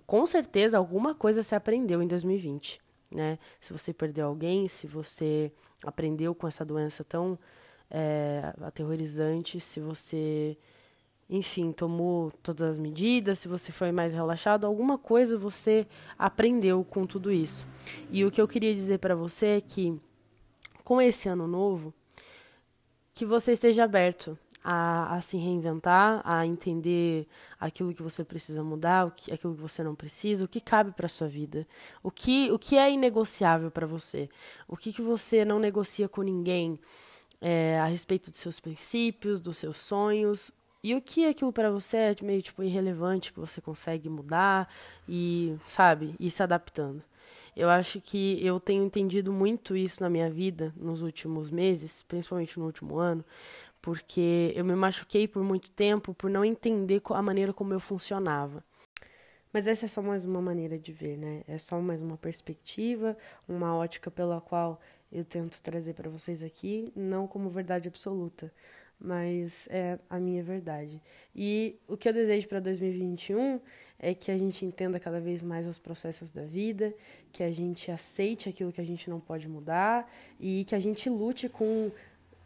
Com 0.06 0.28
certeza 0.28 0.78
alguma 0.78 1.16
coisa 1.16 1.42
se 1.42 1.56
aprendeu 1.56 2.04
em 2.04 2.08
2020, 2.08 2.80
né? 3.12 3.38
Se 3.60 3.72
você 3.74 3.94
perdeu 3.94 4.28
alguém, 4.28 4.68
se 4.68 4.88
você 4.88 5.52
aprendeu 5.84 6.34
com 6.36 6.48
essa 6.48 6.66
doença 6.66 7.04
tão 7.04 7.38
é, 7.90 8.54
aterrorizante, 8.62 9.60
se 9.60 9.80
você 9.80 10.58
enfim, 11.30 11.72
tomou 11.72 12.32
todas 12.44 12.72
as 12.72 12.78
medidas, 12.78 13.40
se 13.40 13.48
você 13.48 13.72
foi 13.72 13.92
mais 13.92 14.14
relaxado, 14.14 14.66
alguma 14.66 14.98
coisa 14.98 15.38
você 15.38 15.88
aprendeu 16.18 16.84
com 16.84 17.06
tudo 17.06 17.32
isso. 17.32 17.66
E 18.12 18.24
o 18.24 18.30
que 18.30 18.40
eu 18.40 18.48
queria 18.48 18.76
dizer 18.76 19.00
para 19.00 19.16
você 19.16 19.48
é 19.48 19.62
que, 19.62 20.00
com 20.84 21.02
esse 21.02 21.28
ano 21.28 21.48
novo, 21.48 21.92
que 23.14 23.26
você 23.26 23.54
esteja 23.54 23.86
aberto 23.86 24.38
a, 24.68 25.16
a, 25.16 25.22
se 25.22 25.38
reinventar, 25.38 26.24
a 26.26 26.44
entender 26.44 27.28
aquilo 27.60 27.94
que 27.94 28.02
você 28.02 28.24
precisa 28.24 28.64
mudar, 28.64 29.06
o 29.06 29.12
que, 29.12 29.32
aquilo 29.32 29.54
que 29.54 29.62
você 29.62 29.84
não 29.84 29.94
precisa, 29.94 30.44
o 30.44 30.48
que 30.48 30.60
cabe 30.60 30.92
para 30.92 31.08
sua 31.08 31.28
vida, 31.28 31.68
o 32.02 32.10
que, 32.10 32.52
o 32.52 32.58
que 32.58 32.76
é 32.76 32.92
inegociável 32.92 33.70
para 33.70 33.86
você, 33.86 34.28
o 34.68 34.76
que, 34.76 34.92
que 34.92 35.04
você 35.04 35.46
não 35.46 35.60
negocia 35.60 36.10
com 36.10 36.24
ninguém 36.24 36.80
é, 37.40 37.80
a 37.80 37.86
respeito 37.86 38.32
dos 38.32 38.40
seus 38.40 38.60
princípios, 38.60 39.40
dos 39.40 39.58
seus 39.58 39.78
sonhos, 39.78 40.52
e 40.84 40.96
o 40.96 41.02
que 41.02 41.28
aquilo 41.28 41.54
para 41.54 41.70
você 41.70 41.98
é 41.98 42.16
meio 42.24 42.42
tipo 42.42 42.64
irrelevante 42.64 43.32
que 43.32 43.40
você 43.40 43.62
consegue 43.62 44.10
mudar 44.10 44.68
e, 45.08 45.56
sabe, 45.68 46.16
ir 46.20 46.32
se 46.32 46.42
adaptando. 46.42 47.04
Eu 47.56 47.70
acho 47.70 48.02
que 48.02 48.46
eu 48.46 48.60
tenho 48.60 48.84
entendido 48.84 49.32
muito 49.32 49.78
isso 49.78 50.04
na 50.04 50.10
minha 50.10 50.30
vida 50.30 50.74
nos 50.76 51.02
últimos 51.02 51.50
meses, 51.50 52.04
principalmente 52.04 52.60
no 52.60 52.66
último 52.66 53.00
ano, 53.00 53.24
porque 53.86 54.52
eu 54.56 54.66
me 54.66 54.74
machuquei 54.74 55.28
por 55.28 55.44
muito 55.44 55.70
tempo 55.70 56.12
por 56.12 56.28
não 56.28 56.44
entender 56.44 57.00
a 57.12 57.22
maneira 57.22 57.54
como 57.54 57.72
eu 57.72 57.80
funcionava. 57.80 58.66
Mas 59.54 59.68
essa 59.68 59.86
é 59.86 59.88
só 59.88 60.02
mais 60.02 60.26
uma 60.26 60.42
maneira 60.42 60.80
de 60.80 60.92
ver, 60.92 61.16
né? 61.16 61.44
É 61.48 61.60
só 61.60 61.80
mais 61.80 62.02
uma 62.02 62.18
perspectiva, 62.18 63.16
uma 63.48 63.78
ótica 63.78 64.10
pela 64.10 64.42
qual 64.42 64.82
eu 65.12 65.24
tento 65.24 65.62
trazer 65.62 65.94
para 65.94 66.10
vocês 66.10 66.42
aqui, 66.42 66.92
não 66.96 67.28
como 67.28 67.48
verdade 67.48 67.88
absoluta, 67.88 68.52
mas 69.00 69.68
é 69.70 70.00
a 70.10 70.20
minha 70.20 70.42
verdade. 70.42 71.00
E 71.36 71.78
o 71.88 71.96
que 71.96 72.10
eu 72.10 72.14
desejo 72.14 72.48
para 72.48 72.60
2021 72.60 73.62
é 74.00 74.16
que 74.16 74.32
a 74.32 74.38
gente 74.38 74.66
entenda 74.66 75.00
cada 75.00 75.22
vez 75.22 75.44
mais 75.44 75.68
os 75.68 75.78
processos 75.78 76.32
da 76.32 76.44
vida, 76.44 76.92
que 77.32 77.44
a 77.44 77.52
gente 77.52 77.92
aceite 77.92 78.50
aquilo 78.50 78.72
que 78.72 78.82
a 78.82 78.86
gente 78.86 79.12
não 79.12 79.20
pode 79.20 79.48
mudar 79.48 80.12
e 80.40 80.66
que 80.66 80.74
a 80.74 80.80
gente 80.80 81.08
lute 81.08 81.48
com 81.48 81.92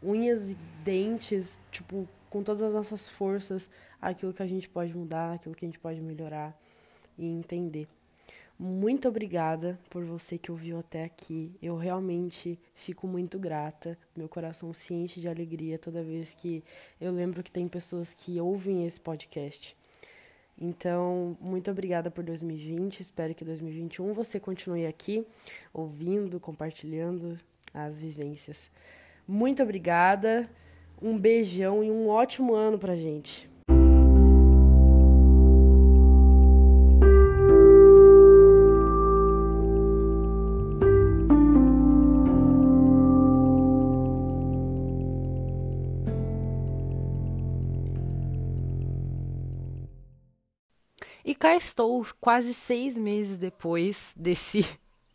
unhas 0.02 0.52
e 0.52 0.58
dentes, 0.84 1.62
tipo, 1.72 2.08
com 2.30 2.44
todas 2.44 2.62
as 2.64 2.74
nossas 2.74 3.10
forças, 3.10 3.70
aquilo 4.02 4.34
que 4.34 4.44
a 4.44 4.48
gente 4.48 4.70
pode 4.70 4.96
mudar, 4.96 5.34
aquilo 5.34 5.56
que 5.56 5.66
a 5.66 5.68
gente 5.68 5.80
pode 5.80 6.02
melhorar 6.02 6.58
e 7.18 7.26
entender. 7.26 7.88
Muito 8.62 9.08
obrigada 9.08 9.80
por 9.90 10.04
você 10.04 10.38
que 10.38 10.52
ouviu 10.52 10.80
até 10.80 11.06
aqui. 11.06 11.56
Eu 11.62 11.78
realmente 11.78 12.60
fico 12.76 13.08
muito 13.08 13.40
grata. 13.40 13.98
Meu 14.18 14.28
coração 14.28 14.74
se 14.74 14.94
enche 14.94 15.22
de 15.22 15.30
alegria 15.30 15.80
toda 15.80 16.04
vez 16.04 16.34
que 16.34 16.62
eu 17.00 17.14
lembro 17.14 17.42
que 17.42 17.52
tem 17.52 17.70
pessoas 17.70 18.14
que 18.14 18.40
ouvem 18.42 18.86
esse 18.86 19.00
podcast. 19.00 19.78
Então, 20.60 21.38
muito 21.40 21.72
obrigada 21.72 22.12
por 22.12 22.22
2020. 22.22 23.00
Espero 23.00 23.34
que 23.34 23.46
2021 23.46 24.12
você 24.14 24.42
continue 24.42 24.86
aqui 24.86 25.26
ouvindo, 25.74 26.38
compartilhando 26.38 27.40
as 27.74 27.98
vivências. 27.98 28.70
Muito 29.32 29.62
obrigada. 29.62 30.50
Um 31.00 31.16
beijão 31.16 31.84
e 31.84 31.92
um 31.92 32.08
ótimo 32.08 32.56
ano 32.56 32.80
pra 32.80 32.96
gente. 32.96 33.48
E 51.24 51.36
cá 51.36 51.56
estou, 51.56 52.04
quase 52.20 52.56
seis 52.56 52.98
meses 52.98 53.38
depois 53.38 54.16
desse 54.18 54.66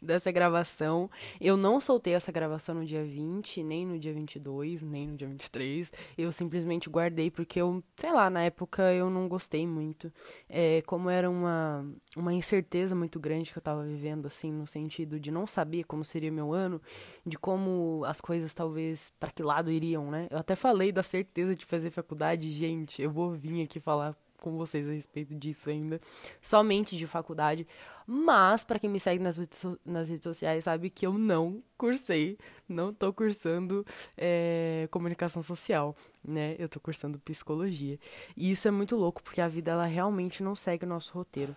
dessa 0.04 0.30
gravação. 0.30 1.10
Eu 1.40 1.56
não 1.56 1.80
soltei 1.80 2.14
essa 2.14 2.30
gravação 2.30 2.74
no 2.76 2.84
dia 2.84 3.04
20, 3.04 3.62
nem 3.62 3.86
no 3.86 3.98
dia 3.98 4.12
22, 4.12 4.82
nem 4.82 5.08
no 5.08 5.16
dia 5.16 5.28
23. 5.28 5.92
Eu 6.16 6.30
simplesmente 6.32 6.88
guardei 6.88 7.30
porque 7.30 7.60
eu, 7.60 7.82
sei 7.96 8.12
lá, 8.12 8.28
na 8.30 8.42
época 8.42 8.92
eu 8.92 9.10
não 9.10 9.28
gostei 9.28 9.66
muito. 9.66 10.12
É, 10.48 10.82
como 10.82 11.10
era 11.10 11.28
uma, 11.30 11.86
uma 12.16 12.32
incerteza 12.32 12.94
muito 12.94 13.18
grande 13.18 13.52
que 13.52 13.58
eu 13.58 13.62
tava 13.62 13.84
vivendo, 13.84 14.26
assim, 14.26 14.52
no 14.52 14.66
sentido 14.66 15.18
de 15.18 15.30
não 15.30 15.46
saber 15.46 15.84
como 15.84 16.04
seria 16.04 16.30
meu 16.30 16.52
ano, 16.52 16.80
de 17.24 17.38
como 17.38 18.02
as 18.06 18.20
coisas 18.20 18.54
talvez 18.54 19.12
para 19.18 19.30
que 19.30 19.42
lado 19.42 19.70
iriam, 19.70 20.10
né? 20.10 20.28
Eu 20.30 20.38
até 20.38 20.54
falei 20.54 20.92
da 20.92 21.02
certeza 21.02 21.54
de 21.54 21.64
fazer 21.64 21.90
faculdade, 21.90 22.50
gente. 22.50 23.02
Eu 23.02 23.10
vou 23.10 23.32
vir 23.32 23.62
aqui 23.62 23.80
falar 23.80 24.16
com 24.44 24.58
vocês 24.58 24.86
a 24.86 24.92
respeito 24.92 25.34
disso 25.34 25.70
ainda, 25.70 25.98
somente 26.42 26.98
de 26.98 27.06
faculdade. 27.06 27.66
Mas, 28.06 28.62
para 28.62 28.78
quem 28.78 28.90
me 28.90 29.00
segue 29.00 29.22
nas, 29.22 29.40
nas 29.86 30.10
redes 30.10 30.22
sociais, 30.22 30.64
sabe 30.64 30.90
que 30.90 31.06
eu 31.06 31.14
não 31.14 31.62
cursei, 31.78 32.36
não 32.68 32.92
tô 32.92 33.10
cursando 33.10 33.86
é, 34.18 34.86
comunicação 34.90 35.42
social, 35.42 35.96
né? 36.22 36.56
Eu 36.58 36.68
tô 36.68 36.78
cursando 36.78 37.18
psicologia. 37.18 37.98
E 38.36 38.50
isso 38.50 38.68
é 38.68 38.70
muito 38.70 38.96
louco, 38.96 39.22
porque 39.22 39.40
a 39.40 39.48
vida, 39.48 39.70
ela 39.70 39.86
realmente 39.86 40.42
não 40.42 40.54
segue 40.54 40.84
o 40.84 40.88
nosso 40.88 41.14
roteiro. 41.14 41.56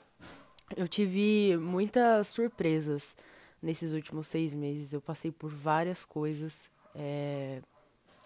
Eu 0.77 0.87
tive 0.87 1.57
muitas 1.57 2.29
surpresas 2.29 3.17
nesses 3.61 3.91
últimos 3.91 4.27
seis 4.27 4.53
meses. 4.53 4.93
Eu 4.93 5.01
passei 5.01 5.31
por 5.31 5.51
várias 5.51 6.05
coisas, 6.05 6.71
é, 6.95 7.61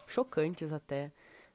chocantes 0.06 0.72
até, 0.72 1.12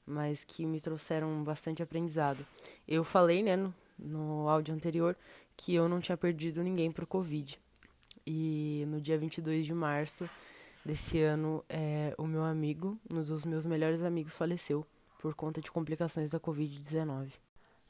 mas 0.06 0.44
que 0.44 0.64
me 0.64 0.80
trouxeram 0.80 1.42
bastante 1.42 1.82
aprendizado. 1.82 2.46
Eu 2.86 3.02
falei, 3.02 3.42
né, 3.42 3.56
no, 3.56 3.74
no 3.98 4.48
áudio 4.48 4.74
anterior, 4.74 5.16
que 5.56 5.74
eu 5.74 5.88
não 5.88 6.00
tinha 6.00 6.16
perdido 6.16 6.62
ninguém 6.62 6.92
pro 6.92 7.06
Covid. 7.06 7.58
E 8.26 8.84
no 8.88 9.00
dia 9.00 9.18
22 9.18 9.66
de 9.66 9.74
março 9.74 10.28
desse 10.84 11.20
ano, 11.20 11.64
é, 11.68 12.14
o 12.16 12.26
meu 12.26 12.44
amigo, 12.44 12.98
um 13.12 13.20
dos 13.20 13.44
meus 13.44 13.66
melhores 13.66 14.02
amigos, 14.02 14.36
faleceu 14.36 14.86
por 15.20 15.34
conta 15.34 15.60
de 15.60 15.70
complicações 15.70 16.30
da 16.30 16.38
Covid-19. 16.38 17.32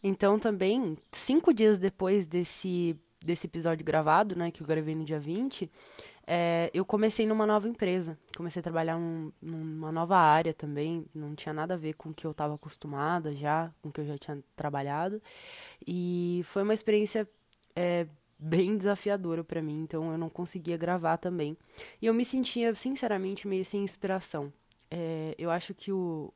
Então, 0.03 0.39
também, 0.39 0.97
cinco 1.11 1.53
dias 1.53 1.79
depois 1.79 2.27
desse, 2.27 2.97
desse 3.21 3.47
episódio 3.47 3.85
gravado, 3.85 4.37
né, 4.37 4.51
que 4.51 4.63
eu 4.63 4.67
gravei 4.67 4.95
no 4.95 5.05
dia 5.05 5.19
20, 5.19 5.71
é, 6.27 6.71
eu 6.75 6.85
comecei 6.85 7.27
numa 7.27 7.47
nova 7.47 7.69
empresa. 7.69 8.19
Comecei 8.37 8.61
a 8.61 8.63
trabalhar 8.63 8.99
num, 8.99 9.33
numa 9.41 9.93
nova 9.93 10.17
área 10.17 10.53
também. 10.53 11.07
Não 11.15 11.35
tinha 11.37 11.53
nada 11.53 11.75
a 11.75 11.77
ver 11.77 11.95
com 11.95 12.09
o 12.09 12.15
que 12.15 12.27
eu 12.27 12.33
estava 12.33 12.55
acostumada 12.55 13.35
já, 13.35 13.73
com 13.81 13.91
o 13.91 13.93
que 13.93 14.01
eu 14.01 14.07
já 14.07 14.19
tinha 14.19 14.43
trabalhado. 14.57 15.23
E 15.87 16.41
foi 16.45 16.63
uma 16.63 16.75
experiência 16.75 17.29
é, 17.77 18.07
bem 18.39 18.77
desafiadora 18.77 19.45
para 19.45 19.63
mim, 19.63 19.83
então 19.83 20.11
eu 20.11 20.19
não 20.19 20.29
conseguia 20.29 20.77
gravar 20.77 21.17
também. 21.17 21.57
E 22.03 22.07
eu 22.07 22.15
me 22.15 22.25
sentia, 22.25 22.75
sinceramente, 22.75 23.47
meio 23.47 23.65
sem 23.65 23.85
inspiração. 23.85 24.53
É, 24.91 25.35
eu 25.39 25.51
acho 25.51 25.75
que 25.75 25.93
o, 25.93 26.33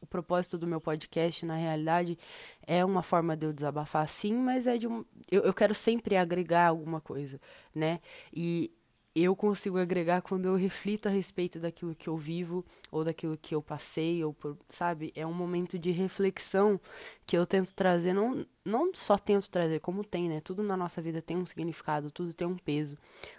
o 0.00 0.06
propósito 0.06 0.56
do 0.56 0.66
meu 0.66 0.80
podcast, 0.80 1.44
na 1.44 1.56
realidade, 1.56 2.18
é 2.66 2.84
uma 2.84 3.02
forma 3.02 3.36
de 3.36 3.46
eu 3.46 3.52
desabafar, 3.52 4.08
sim, 4.08 4.34
mas 4.34 4.66
é 4.66 4.78
de 4.78 4.88
um. 4.88 5.04
Eu, 5.30 5.42
eu 5.42 5.52
quero 5.52 5.74
sempre 5.74 6.16
agregar 6.16 6.68
alguma 6.68 7.00
coisa, 7.00 7.40
né? 7.74 8.00
E 8.32 8.72
eu 9.14 9.36
consigo 9.36 9.78
agregar 9.78 10.22
quando 10.22 10.46
eu 10.46 10.56
reflito 10.56 11.06
a 11.06 11.10
respeito 11.10 11.60
daquilo 11.60 11.94
que 11.94 12.08
eu 12.08 12.16
vivo 12.16 12.64
ou 12.90 13.04
daquilo 13.04 13.36
que 13.36 13.54
eu 13.54 13.62
passei 13.62 14.24
ou 14.24 14.32
por, 14.34 14.56
sabe? 14.68 15.12
É 15.14 15.24
um 15.24 15.32
momento 15.32 15.78
de 15.78 15.92
reflexão 15.92 16.80
que 17.24 17.36
eu 17.38 17.46
tento 17.46 17.72
trazer 17.72 18.12
não 18.12 18.44
não 18.64 18.90
só 18.94 19.16
tento 19.16 19.48
trazer 19.50 19.80
como 19.80 20.02
tem 20.02 20.28
né? 20.28 20.40
Tudo 20.40 20.62
na 20.62 20.76
nossa 20.76 21.00
vida 21.00 21.22
tem 21.22 21.36
um 21.36 21.46
significado 21.46 22.10
tudo 22.10 22.34
tem 22.34 22.46
um 22.46 22.56
peso. 22.56 22.96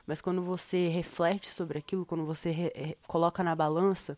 Mas 0.07 0.21
quando 0.21 0.41
você 0.41 0.87
reflete 0.87 1.49
sobre 1.49 1.77
aquilo 1.77 2.05
quando 2.05 2.25
você 2.25 2.51
re, 2.51 2.97
coloca 3.07 3.43
na 3.43 3.55
balança 3.55 4.17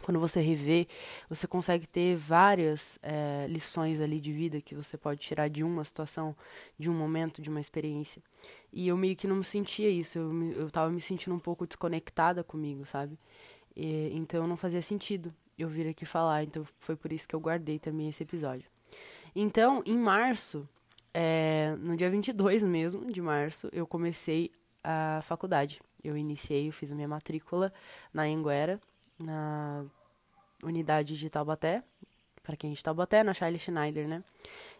quando 0.00 0.18
você 0.18 0.40
revê, 0.40 0.86
você 1.28 1.46
consegue 1.46 1.86
ter 1.86 2.16
várias 2.16 2.98
é, 3.02 3.46
lições 3.48 4.00
ali 4.00 4.20
de 4.20 4.32
vida 4.32 4.60
que 4.60 4.74
você 4.74 4.96
pode 4.96 5.20
tirar 5.20 5.48
de 5.48 5.62
uma 5.62 5.84
situação, 5.84 6.34
de 6.78 6.88
um 6.88 6.94
momento, 6.94 7.42
de 7.42 7.50
uma 7.50 7.60
experiência. 7.60 8.22
E 8.72 8.88
eu 8.88 8.96
meio 8.96 9.14
que 9.14 9.26
não 9.26 9.36
me 9.36 9.44
sentia 9.44 9.90
isso, 9.90 10.18
eu, 10.18 10.52
eu 10.52 10.70
tava 10.70 10.90
me 10.90 11.00
sentindo 11.00 11.34
um 11.34 11.38
pouco 11.38 11.66
desconectada 11.66 12.42
comigo, 12.42 12.86
sabe? 12.86 13.18
E, 13.76 14.10
então 14.14 14.46
não 14.46 14.56
fazia 14.56 14.80
sentido 14.80 15.34
eu 15.58 15.68
vir 15.68 15.86
aqui 15.86 16.06
falar, 16.06 16.42
então 16.42 16.66
foi 16.80 16.96
por 16.96 17.12
isso 17.12 17.28
que 17.28 17.34
eu 17.34 17.40
guardei 17.40 17.78
também 17.78 18.08
esse 18.08 18.22
episódio. 18.22 18.68
Então, 19.34 19.82
em 19.86 19.96
março, 19.96 20.68
é, 21.14 21.76
no 21.78 21.96
dia 21.96 22.10
22 22.10 22.62
mesmo 22.62 23.10
de 23.10 23.20
março, 23.20 23.68
eu 23.72 23.86
comecei 23.86 24.50
a 24.82 25.20
faculdade. 25.22 25.80
Eu 26.02 26.16
iniciei, 26.16 26.68
eu 26.68 26.72
fiz 26.72 26.90
a 26.90 26.94
minha 26.94 27.06
matrícula 27.06 27.72
na 28.12 28.24
Anguera 28.24 28.80
na 29.18 29.84
unidade 30.62 31.18
de 31.18 31.30
Taubaté, 31.30 31.82
para 32.42 32.56
quem 32.56 32.72
é 32.72 32.74
de 32.74 32.82
Taubaté, 32.82 33.22
na 33.22 33.34
Charlie 33.34 33.58
Schneider, 33.58 34.08
né? 34.08 34.22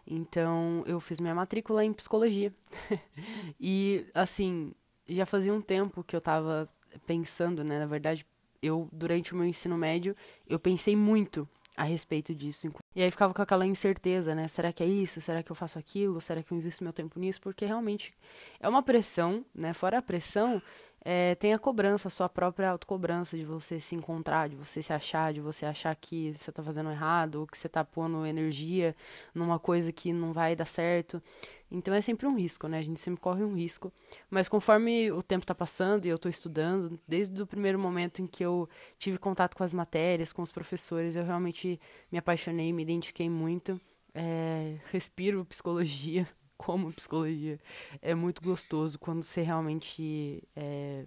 Então, 0.05 0.83
eu 0.85 0.99
fiz 0.99 1.19
minha 1.19 1.35
matrícula 1.35 1.83
em 1.83 1.93
psicologia. 1.93 2.53
e, 3.59 4.05
assim, 4.13 4.73
já 5.07 5.25
fazia 5.25 5.53
um 5.53 5.61
tempo 5.61 6.03
que 6.03 6.15
eu 6.15 6.21
tava 6.21 6.69
pensando, 7.05 7.63
né? 7.63 7.79
Na 7.79 7.85
verdade, 7.85 8.25
eu, 8.61 8.89
durante 8.91 9.33
o 9.33 9.35
meu 9.35 9.45
ensino 9.45 9.77
médio, 9.77 10.15
eu 10.47 10.59
pensei 10.59 10.95
muito 10.95 11.47
a 11.75 11.83
respeito 11.83 12.35
disso. 12.35 12.71
E 12.95 13.01
aí 13.01 13.09
ficava 13.09 13.33
com 13.33 13.41
aquela 13.41 13.65
incerteza, 13.65 14.35
né? 14.35 14.47
Será 14.47 14.71
que 14.71 14.83
é 14.83 14.85
isso? 14.85 15.19
Será 15.19 15.41
que 15.41 15.51
eu 15.51 15.55
faço 15.55 15.79
aquilo? 15.79 16.21
Será 16.21 16.43
que 16.43 16.53
eu 16.53 16.57
invisto 16.57 16.83
meu 16.83 16.93
tempo 16.93 17.19
nisso? 17.19 17.41
Porque 17.41 17.65
realmente 17.65 18.13
é 18.59 18.69
uma 18.69 18.83
pressão, 18.83 19.43
né? 19.53 19.73
Fora 19.73 19.97
a 19.97 20.01
pressão, 20.01 20.61
é, 21.05 21.35
tem 21.35 21.53
a 21.53 21.59
cobrança, 21.59 22.07
a 22.07 22.11
sua 22.11 22.29
própria 22.29 22.69
autocobrança 22.69 23.37
de 23.37 23.43
você 23.43 23.77
se 23.77 23.93
encontrar, 23.93 24.47
de 24.47 24.55
você 24.55 24.81
se 24.81 24.93
achar, 24.93 25.33
de 25.33 25.41
você 25.41 25.65
achar 25.65 25.93
que 25.95 26.33
você 26.33 26.49
está 26.49 26.63
fazendo 26.63 26.89
errado, 26.89 27.41
ou 27.41 27.47
que 27.47 27.57
você 27.57 27.67
está 27.67 27.83
pondo 27.83 28.25
energia 28.25 28.95
numa 29.35 29.59
coisa 29.59 29.91
que 29.91 30.13
não 30.13 30.31
vai 30.31 30.55
dar 30.55 30.65
certo. 30.65 31.21
Então 31.69 31.93
é 31.93 31.99
sempre 31.99 32.25
um 32.25 32.37
risco, 32.37 32.67
né? 32.69 32.79
A 32.79 32.83
gente 32.83 33.01
sempre 33.01 33.19
corre 33.19 33.43
um 33.43 33.53
risco. 33.53 33.91
Mas 34.29 34.47
conforme 34.47 35.11
o 35.11 35.21
tempo 35.21 35.43
está 35.43 35.53
passando 35.53 36.05
e 36.05 36.09
eu 36.09 36.15
estou 36.15 36.29
estudando, 36.29 36.97
desde 37.05 37.41
o 37.41 37.47
primeiro 37.47 37.77
momento 37.77 38.21
em 38.21 38.27
que 38.27 38.45
eu 38.45 38.69
tive 38.97 39.17
contato 39.17 39.57
com 39.57 39.63
as 39.63 39.73
matérias, 39.73 40.31
com 40.31 40.41
os 40.41 40.53
professores, 40.53 41.17
eu 41.17 41.25
realmente 41.25 41.81
me 42.09 42.17
apaixonei, 42.17 42.71
me 42.71 42.83
identifiquei 42.83 43.29
muito. 43.29 43.79
É, 44.15 44.77
respiro 44.91 45.43
psicologia 45.45 46.27
como 46.57 46.91
psicologia. 46.93 47.59
É 48.01 48.15
muito 48.15 48.41
gostoso 48.41 48.97
quando 48.99 49.23
você 49.23 49.41
realmente 49.41 50.43
é, 50.55 51.05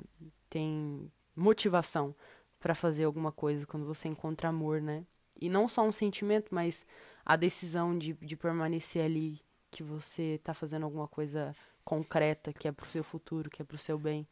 tem 0.49 1.11
motivação 1.35 2.15
para 2.59 2.75
fazer 2.75 3.05
alguma 3.05 3.31
coisa, 3.31 3.67
quando 3.67 3.87
você 3.87 4.09
encontra 4.09 4.49
amor, 4.49 4.81
né? 4.81 5.05
E 5.41 5.49
não 5.49 5.69
só 5.69 5.83
um 5.83 5.93
sentimento, 5.93 6.55
mas 6.55 6.87
a 7.25 7.37
decisão 7.37 7.97
de, 7.97 8.15
de 8.15 8.37
permanecer 8.37 9.05
ali, 9.05 9.41
que 9.71 9.83
você 9.83 10.41
tá 10.43 10.55
fazendo 10.55 10.85
alguma 10.85 11.07
coisa 11.07 11.55
concreta, 11.85 12.53
que 12.53 12.67
é 12.67 12.73
pro 12.73 12.91
seu 12.91 13.05
futuro, 13.05 13.49
que 13.49 13.63
é 13.63 13.65
pro 13.65 13.79
seu 13.79 13.99
bem, 13.99 14.27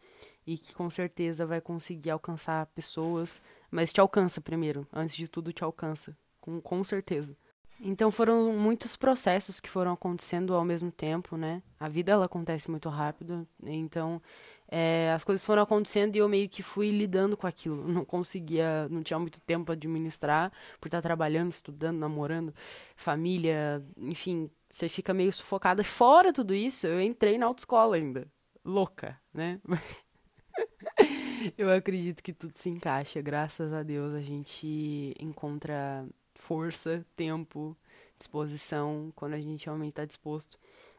e 0.46 0.58
que 0.58 0.74
com 0.74 0.90
certeza 0.90 1.46
vai 1.46 1.60
conseguir 1.60 2.10
alcançar 2.10 2.66
pessoas, 2.66 3.40
mas 3.70 3.92
te 3.92 4.00
alcança 4.00 4.40
primeiro, 4.40 4.86
antes 4.92 5.14
de 5.14 5.28
tudo 5.28 5.52
te 5.52 5.62
alcança, 5.62 6.16
com, 6.40 6.60
com 6.60 6.82
certeza. 6.82 7.36
Então 7.80 8.10
foram 8.10 8.52
muitos 8.56 8.96
processos 8.96 9.60
que 9.60 9.68
foram 9.68 9.92
acontecendo 9.92 10.54
ao 10.54 10.64
mesmo 10.64 10.90
tempo, 10.90 11.36
né? 11.36 11.62
A 11.78 11.88
vida 11.88 12.12
ela 12.12 12.26
acontece 12.26 12.70
muito 12.70 12.88
rápido, 12.88 13.46
então 13.62 14.22
é, 14.68 15.12
as 15.12 15.24
coisas 15.24 15.44
foram 15.44 15.62
acontecendo 15.62 16.16
e 16.16 16.18
eu 16.18 16.28
meio 16.28 16.48
que 16.48 16.62
fui 16.62 16.90
lidando 16.90 17.36
com 17.36 17.46
aquilo. 17.46 17.76
Não 17.88 18.04
conseguia, 18.04 18.88
não 18.88 19.02
tinha 19.02 19.18
muito 19.18 19.40
tempo 19.40 19.66
para 19.66 19.74
administrar, 19.74 20.52
por 20.80 20.88
estar 20.88 21.02
trabalhando, 21.02 21.52
estudando, 21.52 21.98
namorando, 21.98 22.54
família, 22.96 23.84
enfim, 23.96 24.50
você 24.68 24.88
fica 24.88 25.12
meio 25.14 25.32
sufocada. 25.32 25.84
Fora 25.84 26.32
tudo 26.32 26.54
isso, 26.54 26.86
eu 26.86 27.00
entrei 27.00 27.38
na 27.38 27.46
autoescola 27.46 27.96
ainda, 27.96 28.26
louca, 28.64 29.18
né? 29.32 29.60
eu 31.58 31.70
acredito 31.72 32.22
que 32.22 32.32
tudo 32.32 32.56
se 32.56 32.70
encaixa, 32.70 33.20
graças 33.20 33.72
a 33.72 33.82
Deus 33.82 34.14
a 34.14 34.22
gente 34.22 35.14
encontra 35.20 36.06
força, 36.44 37.04
tempo, 37.16 37.76
disposição, 38.18 39.12
quando 39.16 39.34
a 39.34 39.40
gente 39.40 39.64
realmente 39.64 39.90
está 39.92 40.04
disposto 40.04 40.58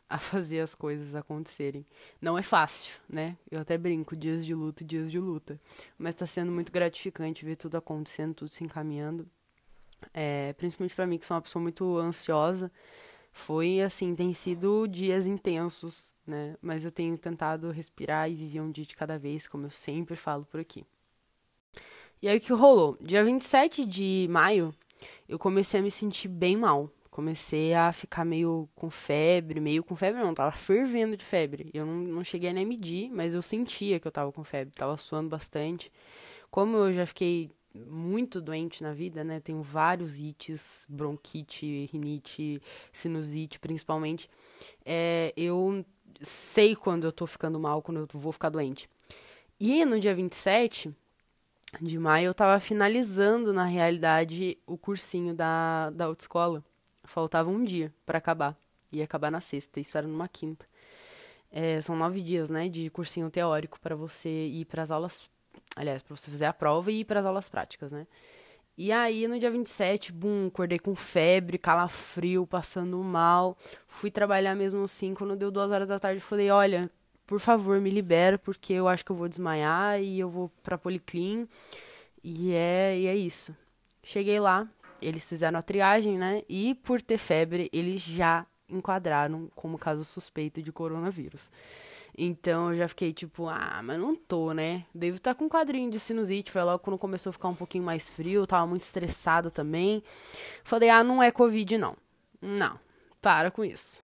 a 0.10 0.20
fazer 0.20 0.60
as 0.60 0.76
coisas 0.76 1.16
acontecerem. 1.16 1.86
Não 2.22 2.38
é 2.38 2.42
fácil, 2.42 3.00
né? 3.08 3.38
Eu 3.50 3.60
até 3.60 3.78
brinco, 3.78 4.16
dias 4.16 4.46
de 4.46 4.54
luta, 4.54 4.84
dias 4.84 5.12
de 5.12 5.20
luta. 5.20 5.60
Mas 5.98 6.16
está 6.16 6.26
sendo 6.26 6.52
muito 6.52 6.72
gratificante 6.72 7.46
ver 7.46 7.56
tudo 7.56 7.76
acontecendo, 7.76 8.34
tudo 8.34 8.50
se 8.50 8.64
encaminhando. 8.64 9.28
É, 10.14 10.54
principalmente 10.54 10.96
para 10.96 11.08
mim, 11.08 11.18
que 11.18 11.26
sou 11.26 11.36
uma 11.36 11.42
pessoa 11.42 11.62
muito 11.62 11.98
ansiosa. 11.98 12.72
Foi 13.32 13.82
assim, 13.82 14.16
tem 14.16 14.34
sido 14.34 14.88
dias 14.88 15.26
intensos, 15.26 16.14
né? 16.26 16.56
Mas 16.62 16.86
eu 16.86 16.92
tenho 16.92 17.18
tentado 17.18 17.70
respirar 17.72 18.30
e 18.30 18.36
viver 18.36 18.62
um 18.62 18.72
dia 18.72 18.86
de 18.86 18.96
cada 18.96 19.18
vez, 19.18 19.48
como 19.48 19.66
eu 19.66 19.72
sempre 19.72 20.16
falo 20.16 20.46
por 20.46 20.60
aqui. 20.60 20.86
E 22.22 22.28
aí 22.28 22.38
o 22.38 22.42
que 22.42 22.54
rolou? 22.54 22.98
Dia 23.02 23.24
27 23.26 23.86
de 23.86 24.28
maio, 24.30 24.74
eu 25.28 25.40
comecei 25.40 25.80
a 25.80 25.84
me 25.84 25.92
sentir 25.92 26.28
bem 26.28 26.58
mal. 26.58 26.90
Comecei 27.10 27.74
a 27.74 27.94
ficar 27.94 28.26
meio 28.26 28.68
com 28.76 28.90
febre, 28.90 29.62
meio 29.62 29.82
com 29.84 29.96
febre 29.96 30.22
não, 30.22 30.34
tava 30.34 30.52
fervendo 30.52 31.16
de 31.16 31.24
febre. 31.24 31.72
Eu 31.74 31.86
não, 31.86 31.96
não 31.96 32.24
cheguei 32.26 32.50
a 32.50 32.54
nem 32.54 32.66
medir, 32.66 33.10
mas 33.10 33.34
eu 33.34 33.42
sentia 33.42 34.02
que 34.02 34.08
eu 34.08 34.12
tava 34.12 34.34
com 34.34 34.44
febre, 34.44 34.74
tava 34.76 34.98
suando 34.98 35.30
bastante. 35.30 35.90
Como 36.52 36.76
eu 36.76 36.92
já 36.92 37.06
fiquei 37.06 37.50
muito 37.74 38.42
doente 38.42 38.82
na 38.84 38.94
vida, 38.94 39.24
né? 39.24 39.40
Tenho 39.40 39.62
vários 39.62 40.20
ites, 40.20 40.86
bronquite, 40.90 41.90
rinite, 41.92 42.62
sinusite, 42.92 43.60
principalmente. 43.60 44.30
É, 44.86 45.34
eu 45.36 45.86
sei 46.22 46.76
quando 46.76 47.06
eu 47.06 47.12
tô 47.12 47.26
ficando 47.26 47.60
mal, 47.60 47.82
quando 47.82 48.02
eu 48.02 48.08
vou 48.14 48.32
ficar 48.32 48.50
doente. 48.50 48.90
E 49.60 49.86
no 49.86 50.00
dia 50.00 50.14
27, 50.14 50.94
de 51.82 51.98
maio, 52.00 52.28
eu 52.28 52.32
estava 52.32 52.60
finalizando, 52.60 53.54
na 53.54 53.66
realidade, 53.66 54.58
o 54.66 54.78
cursinho 54.78 55.34
da, 55.34 55.90
da 55.92 56.06
autoescola. 56.06 56.64
Faltava 57.04 57.50
um 57.50 57.64
dia 57.64 57.94
para 58.06 58.18
acabar. 58.18 58.56
Ia 58.92 59.04
acabar 59.04 59.32
na 59.32 59.40
sexta, 59.40 59.80
isso 59.80 59.98
era 59.98 60.08
numa 60.08 60.28
quinta. 60.28 60.66
É, 61.52 61.80
são 61.82 61.96
nove 61.96 62.22
dias, 62.22 62.50
né, 62.50 62.68
de 62.68 62.90
cursinho 62.90 63.30
teórico 63.30 63.80
para 63.80 63.96
você 63.96 64.30
ir 64.30 64.66
para 64.66 64.82
as 64.84 64.92
aulas. 64.92 65.30
Aliás, 65.76 66.02
para 66.02 66.16
você 66.16 66.30
fazer 66.30 66.46
a 66.46 66.54
prova 66.54 66.92
e 66.92 67.02
ir 67.02 67.06
para 67.06 67.20
as 67.20 67.26
aulas 67.26 67.48
práticas, 67.48 67.92
né? 67.92 68.08
E 68.78 68.92
aí, 68.92 69.26
no 69.28 69.40
dia 69.40 69.50
27, 69.50 70.12
bum, 70.12 70.48
acordei 70.48 70.78
com 70.78 70.94
febre, 70.96 71.58
calafrio, 71.58 72.46
passando 72.46 72.98
mal. 72.98 73.58
Fui 73.88 74.12
trabalhar 74.12 74.54
mesmo 74.54 74.84
assim. 74.84 75.14
Quando 75.14 75.36
deu 75.36 75.50
duas 75.50 75.72
horas 75.72 75.88
da 75.88 75.98
tarde, 75.98 76.20
falei: 76.20 76.50
Olha, 76.52 76.92
por 77.26 77.40
favor, 77.40 77.80
me 77.82 77.90
libera, 77.90 78.38
porque 78.38 78.74
eu 78.74 78.88
acho 78.88 79.04
que 79.04 79.12
eu 79.12 79.16
vou 79.16 79.28
desmaiar 79.28 80.02
e 80.02 80.20
eu 80.20 80.30
vou 80.30 80.52
pra 80.62 80.78
Policlin. 80.78 81.48
E 82.24 82.54
é, 82.54 82.98
e 82.98 83.08
é 83.08 83.16
isso. 83.16 83.56
Cheguei 84.04 84.40
lá, 84.40 84.68
eles 85.02 85.28
fizeram 85.28 85.60
a 85.60 85.62
triagem, 85.62 86.18
né? 86.18 86.44
E 86.48 86.76
por 86.76 87.02
ter 87.02 87.18
febre, 87.18 87.70
eles 87.74 88.02
já 88.02 88.46
enquadraram 88.70 89.50
como 89.56 89.78
caso 89.78 90.04
suspeito 90.04 90.62
de 90.62 90.72
coronavírus. 90.72 91.52
Então 92.18 92.72
eu 92.72 92.78
já 92.78 92.88
fiquei 92.88 93.12
tipo, 93.12 93.48
ah, 93.48 93.82
mas 93.84 94.00
não 94.00 94.16
tô, 94.16 94.54
né? 94.54 94.86
Devo 94.94 95.18
estar 95.18 95.34
tá 95.34 95.38
com 95.38 95.46
um 95.46 95.50
quadrinho 95.50 95.92
de 95.92 96.00
sinusite. 96.00 96.52
Foi 96.52 96.64
logo 96.64 96.80
quando 96.80 96.98
começou 96.98 97.30
a 97.30 97.34
ficar 97.34 97.50
um 97.50 97.56
pouquinho 97.56 97.84
mais 97.84 98.08
frio, 98.08 98.48
tava 98.48 98.66
muito 98.66 98.82
estressado 98.82 99.52
também. 99.52 100.02
Falei, 100.64 100.90
ah, 100.90 101.04
não 101.04 101.22
é 101.22 101.32
Covid, 101.32 101.78
não. 101.78 101.98
Não, 102.42 102.80
para 103.22 103.52
com 103.52 103.64
isso. 103.64 104.04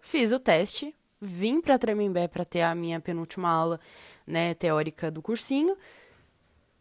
Fiz 0.00 0.32
o 0.32 0.38
teste, 0.38 0.94
vim 1.20 1.60
pra 1.60 1.78
Tremembé 1.78 2.28
pra 2.28 2.44
ter 2.44 2.62
a 2.62 2.74
minha 2.74 3.00
penúltima 3.00 3.48
aula, 3.50 3.80
né, 4.26 4.54
teórica 4.54 5.10
do 5.10 5.22
cursinho. 5.22 5.76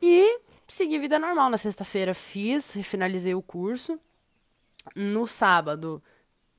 E 0.01 0.39
segui 0.67 1.00
vida 1.00 1.19
normal. 1.19 1.50
Na 1.50 1.58
sexta-feira 1.58 2.13
fiz, 2.13 2.77
finalizei 2.84 3.36
o 3.36 3.41
curso. 3.41 4.00
No 4.96 5.27
sábado 5.27 6.01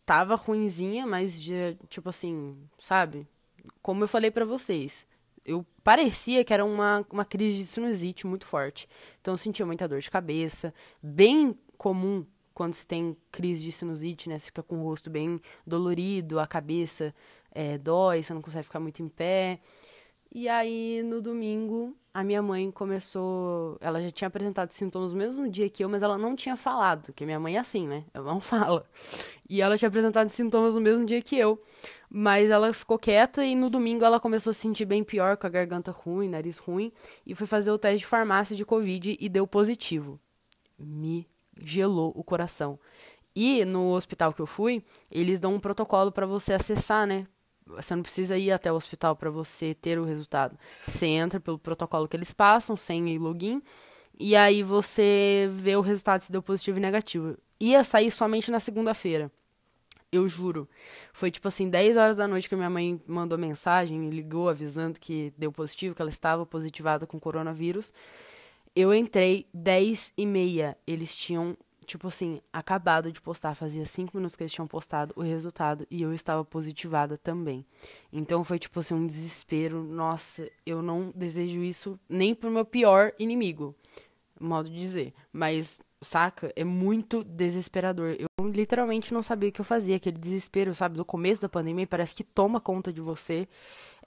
tava 0.04 0.34
ruinzinha, 0.34 1.06
mas 1.06 1.40
tipo 1.88 2.08
assim, 2.08 2.56
sabe? 2.78 3.26
como 3.82 4.04
eu 4.04 4.08
falei 4.08 4.30
para 4.30 4.44
vocês, 4.44 5.06
eu 5.44 5.64
parecia 5.82 6.44
que 6.44 6.52
era 6.52 6.64
uma, 6.64 7.04
uma 7.10 7.24
crise 7.24 7.58
de 7.58 7.64
sinusite 7.64 8.26
muito 8.26 8.46
forte. 8.46 8.88
Então 9.20 9.34
eu 9.34 9.38
sentia 9.38 9.66
muita 9.66 9.88
dor 9.88 10.00
de 10.00 10.10
cabeça, 10.10 10.72
bem 11.02 11.56
comum 11.76 12.24
quando 12.52 12.74
se 12.74 12.86
tem 12.86 13.16
crise 13.32 13.62
de 13.62 13.72
sinusite, 13.72 14.28
né? 14.28 14.38
Você 14.38 14.46
fica 14.46 14.62
com 14.62 14.80
o 14.80 14.84
rosto 14.84 15.08
bem 15.08 15.40
dolorido, 15.66 16.38
a 16.38 16.46
cabeça 16.46 17.14
é, 17.52 17.78
dói, 17.78 18.22
você 18.22 18.34
não 18.34 18.42
consegue 18.42 18.64
ficar 18.64 18.80
muito 18.80 19.02
em 19.02 19.08
pé. 19.08 19.60
E 20.32 20.48
aí, 20.48 21.02
no 21.02 21.20
domingo, 21.20 21.96
a 22.14 22.22
minha 22.22 22.40
mãe 22.40 22.70
começou. 22.70 23.76
Ela 23.80 24.00
já 24.00 24.10
tinha 24.10 24.28
apresentado 24.28 24.70
sintomas 24.70 25.12
no 25.12 25.18
mesmo 25.18 25.48
dia 25.48 25.68
que 25.68 25.82
eu, 25.82 25.88
mas 25.88 26.02
ela 26.02 26.16
não 26.16 26.36
tinha 26.36 26.56
falado, 26.56 27.06
porque 27.06 27.24
minha 27.24 27.40
mãe 27.40 27.56
é 27.56 27.58
assim, 27.58 27.86
né? 27.86 28.04
Ela 28.14 28.32
não 28.32 28.38
fala. 28.40 28.84
E 29.48 29.60
ela 29.60 29.76
tinha 29.76 29.88
apresentado 29.88 30.28
sintomas 30.28 30.74
no 30.74 30.80
mesmo 30.80 31.04
dia 31.04 31.20
que 31.20 31.36
eu. 31.36 31.60
Mas 32.08 32.50
ela 32.50 32.72
ficou 32.72 32.98
quieta 32.98 33.44
e 33.44 33.56
no 33.56 33.68
domingo 33.68 34.04
ela 34.04 34.20
começou 34.20 34.50
a 34.50 34.54
se 34.54 34.60
sentir 34.60 34.84
bem 34.84 35.02
pior, 35.02 35.36
com 35.36 35.46
a 35.46 35.50
garganta 35.50 35.90
ruim, 35.90 36.28
nariz 36.28 36.58
ruim, 36.58 36.92
e 37.26 37.34
foi 37.34 37.46
fazer 37.46 37.70
o 37.70 37.78
teste 37.78 37.98
de 37.98 38.06
farmácia 38.06 38.56
de 38.56 38.64
Covid 38.64 39.16
e 39.20 39.28
deu 39.28 39.46
positivo. 39.46 40.18
Me 40.78 41.28
gelou 41.60 42.12
o 42.14 42.22
coração. 42.22 42.78
E 43.34 43.64
no 43.64 43.92
hospital 43.92 44.32
que 44.32 44.40
eu 44.40 44.46
fui, 44.46 44.82
eles 45.10 45.38
dão 45.38 45.54
um 45.54 45.60
protocolo 45.60 46.10
para 46.10 46.26
você 46.26 46.52
acessar, 46.52 47.06
né? 47.06 47.26
Você 47.76 47.94
não 47.94 48.02
precisa 48.02 48.36
ir 48.36 48.50
até 48.50 48.72
o 48.72 48.76
hospital 48.76 49.16
para 49.16 49.30
você 49.30 49.74
ter 49.74 49.98
o 49.98 50.04
resultado. 50.04 50.58
Você 50.86 51.06
entra 51.06 51.40
pelo 51.40 51.58
protocolo 51.58 52.08
que 52.08 52.16
eles 52.16 52.32
passam, 52.32 52.76
sem 52.76 53.18
login, 53.18 53.62
e 54.18 54.36
aí 54.36 54.62
você 54.62 55.48
vê 55.50 55.76
o 55.76 55.80
resultado 55.80 56.20
se 56.20 56.30
deu 56.30 56.42
positivo 56.42 56.78
e 56.78 56.80
negativo. 56.80 57.36
Ia 57.58 57.82
sair 57.82 58.10
somente 58.10 58.50
na 58.50 58.60
segunda-feira. 58.60 59.30
Eu 60.12 60.26
juro. 60.28 60.68
Foi 61.12 61.30
tipo 61.30 61.46
assim, 61.46 61.70
10 61.70 61.96
horas 61.96 62.16
da 62.16 62.26
noite 62.26 62.48
que 62.48 62.56
minha 62.56 62.68
mãe 62.68 63.00
mandou 63.06 63.38
mensagem, 63.38 63.98
me 63.98 64.10
ligou 64.10 64.48
avisando 64.48 64.98
que 64.98 65.32
deu 65.38 65.52
positivo, 65.52 65.94
que 65.94 66.02
ela 66.02 66.10
estava 66.10 66.44
positivada 66.44 67.06
com 67.06 67.18
coronavírus. 67.20 67.94
Eu 68.74 68.92
entrei 68.92 69.46
10 69.54 70.12
e 70.16 70.26
meia. 70.26 70.76
Eles 70.86 71.14
tinham 71.14 71.56
tipo 71.90 72.06
assim, 72.08 72.40
acabado 72.52 73.10
de 73.10 73.20
postar, 73.20 73.54
fazia 73.54 73.84
cinco 73.84 74.16
minutos 74.16 74.36
que 74.36 74.42
eles 74.42 74.52
tinham 74.52 74.66
postado 74.66 75.12
o 75.16 75.22
resultado 75.22 75.86
e 75.90 76.02
eu 76.02 76.14
estava 76.14 76.44
positivada 76.44 77.18
também. 77.18 77.64
Então 78.12 78.44
foi 78.44 78.58
tipo 78.58 78.78
assim, 78.80 78.94
um 78.94 79.06
desespero. 79.06 79.82
Nossa, 79.82 80.48
eu 80.64 80.82
não 80.82 81.12
desejo 81.14 81.62
isso 81.62 81.98
nem 82.08 82.34
pro 82.34 82.50
meu 82.50 82.64
pior 82.64 83.12
inimigo, 83.18 83.74
modo 84.38 84.70
de 84.70 84.78
dizer. 84.78 85.12
Mas, 85.32 85.80
saca, 86.02 86.52
é 86.56 86.64
muito 86.64 87.22
desesperador. 87.24 88.16
Eu 88.18 88.46
literalmente 88.46 89.12
não 89.12 89.22
sabia 89.22 89.48
o 89.48 89.52
que 89.52 89.60
eu 89.60 89.64
fazia, 89.64 89.96
aquele 89.96 90.18
desespero, 90.18 90.74
sabe, 90.74 90.96
do 90.96 91.04
começo 91.04 91.42
da 91.42 91.48
pandemia, 91.48 91.86
parece 91.86 92.14
que 92.14 92.24
toma 92.24 92.60
conta 92.60 92.92
de 92.92 93.00
você 93.00 93.46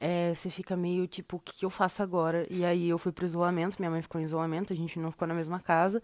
é, 0.06 0.34
você 0.34 0.50
fica 0.50 0.76
meio 0.76 1.08
tipo, 1.08 1.38
o 1.38 1.40
que, 1.40 1.54
que 1.54 1.66
eu 1.66 1.70
faço 1.70 2.04
agora? 2.04 2.46
E 2.50 2.66
aí 2.66 2.90
eu 2.90 2.98
fui 2.98 3.14
pro 3.14 3.26
isolamento, 3.26 3.78
minha 3.80 3.90
mãe 3.90 4.02
ficou 4.02 4.20
em 4.20 4.26
isolamento, 4.26 4.74
a 4.74 4.76
gente 4.76 5.00
não 5.00 5.12
ficou 5.12 5.26
na 5.26 5.34
mesma 5.34 5.62
casa. 5.62 6.04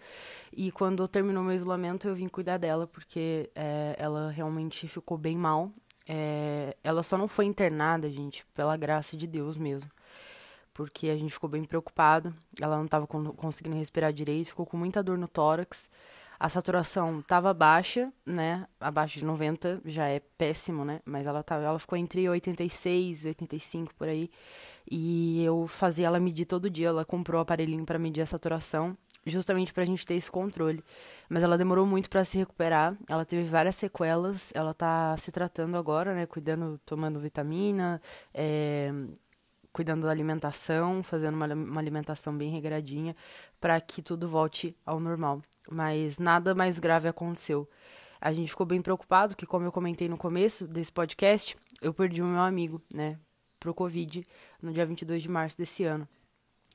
E 0.56 0.72
quando 0.72 1.06
terminou 1.06 1.44
meu 1.44 1.54
isolamento, 1.54 2.08
eu 2.08 2.16
vim 2.16 2.30
cuidar 2.30 2.58
dela, 2.58 2.88
porque 2.88 3.50
é, 3.54 3.96
ela 3.98 4.32
realmente 4.32 4.88
ficou 4.88 5.18
bem 5.18 5.38
mal. 5.38 5.70
É, 6.08 6.78
ela 6.82 7.04
só 7.04 7.18
não 7.18 7.28
foi 7.28 7.44
internada, 7.44 8.10
gente, 8.10 8.46
pela 8.54 8.78
graça 8.78 9.18
de 9.18 9.28
Deus 9.28 9.58
mesmo. 9.58 9.92
Porque 10.80 11.10
a 11.10 11.18
gente 11.18 11.34
ficou 11.34 11.50
bem 11.50 11.66
preocupado. 11.66 12.34
Ela 12.62 12.78
não 12.78 12.86
estava 12.86 13.06
conseguindo 13.06 13.76
respirar 13.76 14.14
direito, 14.14 14.48
ficou 14.48 14.66
com 14.66 14.78
muita 14.78 15.04
dor 15.04 15.18
no 15.18 15.28
tórax. 15.28 15.90
A 16.40 16.48
saturação 16.48 17.20
estava 17.20 17.54
baixa, 17.54 18.14
né? 18.26 18.66
Abaixo 18.80 19.20
de 19.20 19.26
90 19.26 19.82
já 19.84 20.08
é 20.08 20.22
péssimo, 20.38 20.86
né? 20.86 21.02
Mas 21.04 21.28
ela 21.28 21.44
tava, 21.44 21.66
ela 21.66 21.78
ficou 21.78 21.98
entre 21.98 22.30
86 22.30 23.26
e 23.26 23.28
85 23.28 23.94
por 23.94 24.08
aí. 24.08 24.32
E 24.90 25.44
eu 25.44 25.68
fazia 25.68 26.08
ela 26.08 26.18
medir 26.18 26.46
todo 26.46 26.70
dia. 26.70 26.88
Ela 26.88 27.04
comprou 27.04 27.40
o 27.40 27.42
aparelhinho 27.42 27.84
para 27.84 28.00
medir 28.00 28.22
a 28.22 28.26
saturação, 28.26 28.98
justamente 29.26 29.74
pra 29.74 29.84
gente 29.84 30.06
ter 30.06 30.14
esse 30.14 30.32
controle. 30.32 30.82
Mas 31.28 31.44
ela 31.44 31.58
demorou 31.58 31.86
muito 31.86 32.10
para 32.10 32.24
se 32.24 32.38
recuperar. 32.38 32.96
Ela 33.10 33.26
teve 33.26 33.44
várias 33.44 33.76
sequelas. 33.76 34.54
Ela 34.56 34.74
tá 34.74 35.18
se 35.18 35.30
tratando 35.30 35.76
agora, 35.76 36.16
né? 36.16 36.26
Cuidando, 36.26 36.80
tomando 36.86 37.20
vitamina, 37.20 38.02
é, 38.34 38.94
cuidando 39.72 40.06
da 40.06 40.12
alimentação, 40.12 41.04
fazendo 41.04 41.36
uma, 41.36 41.54
uma 41.54 41.80
alimentação 41.80 42.36
bem 42.36 42.50
regradinha 42.50 43.16
para 43.60 43.80
que 43.80 44.02
tudo 44.02 44.28
volte 44.28 44.76
ao 44.86 45.00
normal 45.00 45.42
mas 45.72 46.18
nada 46.18 46.56
mais 46.56 46.80
grave 46.80 47.08
aconteceu. 47.08 47.70
A 48.20 48.34
gente 48.34 48.50
ficou 48.50 48.66
bem 48.66 48.82
preocupado, 48.82 49.36
que 49.36 49.46
como 49.46 49.66
eu 49.66 49.72
comentei 49.72 50.10
no 50.10 50.18
começo 50.18 50.68
desse 50.68 50.92
podcast, 50.92 51.56
eu 51.82 51.94
perdi 51.94 52.22
o 52.22 52.26
meu 52.26 52.42
amigo, 52.42 52.82
né, 52.94 53.18
pro 53.60 53.74
Covid, 53.74 54.26
no 54.62 54.74
dia 54.74 54.86
22 54.86 55.22
de 55.22 55.30
março 55.30 55.58
desse 55.58 55.84
ano. 55.84 56.08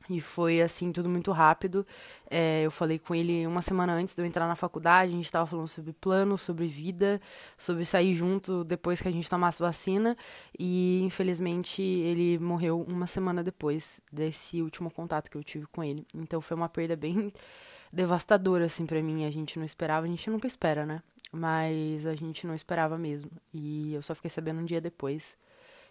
E 0.09 0.21
foi 0.21 0.61
assim, 0.61 0.93
tudo 0.93 1.09
muito 1.09 1.33
rápido. 1.33 1.87
É, 2.31 2.63
eu 2.63 2.71
falei 2.71 2.99
com 2.99 3.15
ele 3.15 3.47
uma 3.47 3.63
semana 3.63 3.95
antes 3.95 4.15
de 4.15 4.21
eu 4.21 4.27
entrar 4.27 4.47
na 4.47 4.55
faculdade. 4.55 5.13
A 5.13 5.17
gente 5.17 5.25
estava 5.25 5.47
falando 5.47 5.69
sobre 5.69 5.93
plano, 5.95 6.37
sobre 6.37 6.67
vida, 6.67 7.21
sobre 7.57 7.85
sair 7.87 8.15
junto 8.15 8.65
depois 8.65 9.01
que 9.01 9.09
a 9.09 9.11
gente 9.11 9.29
tomasse 9.31 9.61
vacina. 9.61 10.17
E 10.59 11.01
infelizmente 11.03 11.81
ele 11.81 12.39
morreu 12.39 12.83
uma 12.87 13.07
semana 13.07 13.43
depois 13.43 14.01
desse 14.13 14.61
último 14.61 14.91
contato 14.91 15.31
que 15.31 15.39
eu 15.39 15.45
tive 15.45 15.67
com 15.67 15.83
ele. 15.83 16.07
Então 16.15 16.41
foi 16.41 16.57
uma 16.57 16.69
perda 16.69 16.97
bem 16.97 17.33
devastadora, 17.91 18.67
assim, 18.67 18.85
para 18.85 19.03
mim. 19.03 19.25
A 19.25 19.31
gente 19.31 19.59
não 19.59 19.65
esperava, 19.65 20.05
a 20.05 20.09
gente 20.09 20.29
nunca 20.29 20.47
espera, 20.47 20.85
né? 20.85 21.03
Mas 21.33 22.05
a 22.05 22.15
gente 22.15 22.47
não 22.47 22.55
esperava 22.55 22.99
mesmo. 22.99 23.31
E 23.55 23.95
eu 23.95 24.03
só 24.03 24.15
fiquei 24.15 24.31
sabendo 24.31 24.61
um 24.61 24.65
dia 24.65 24.83
depois. 24.83 25.35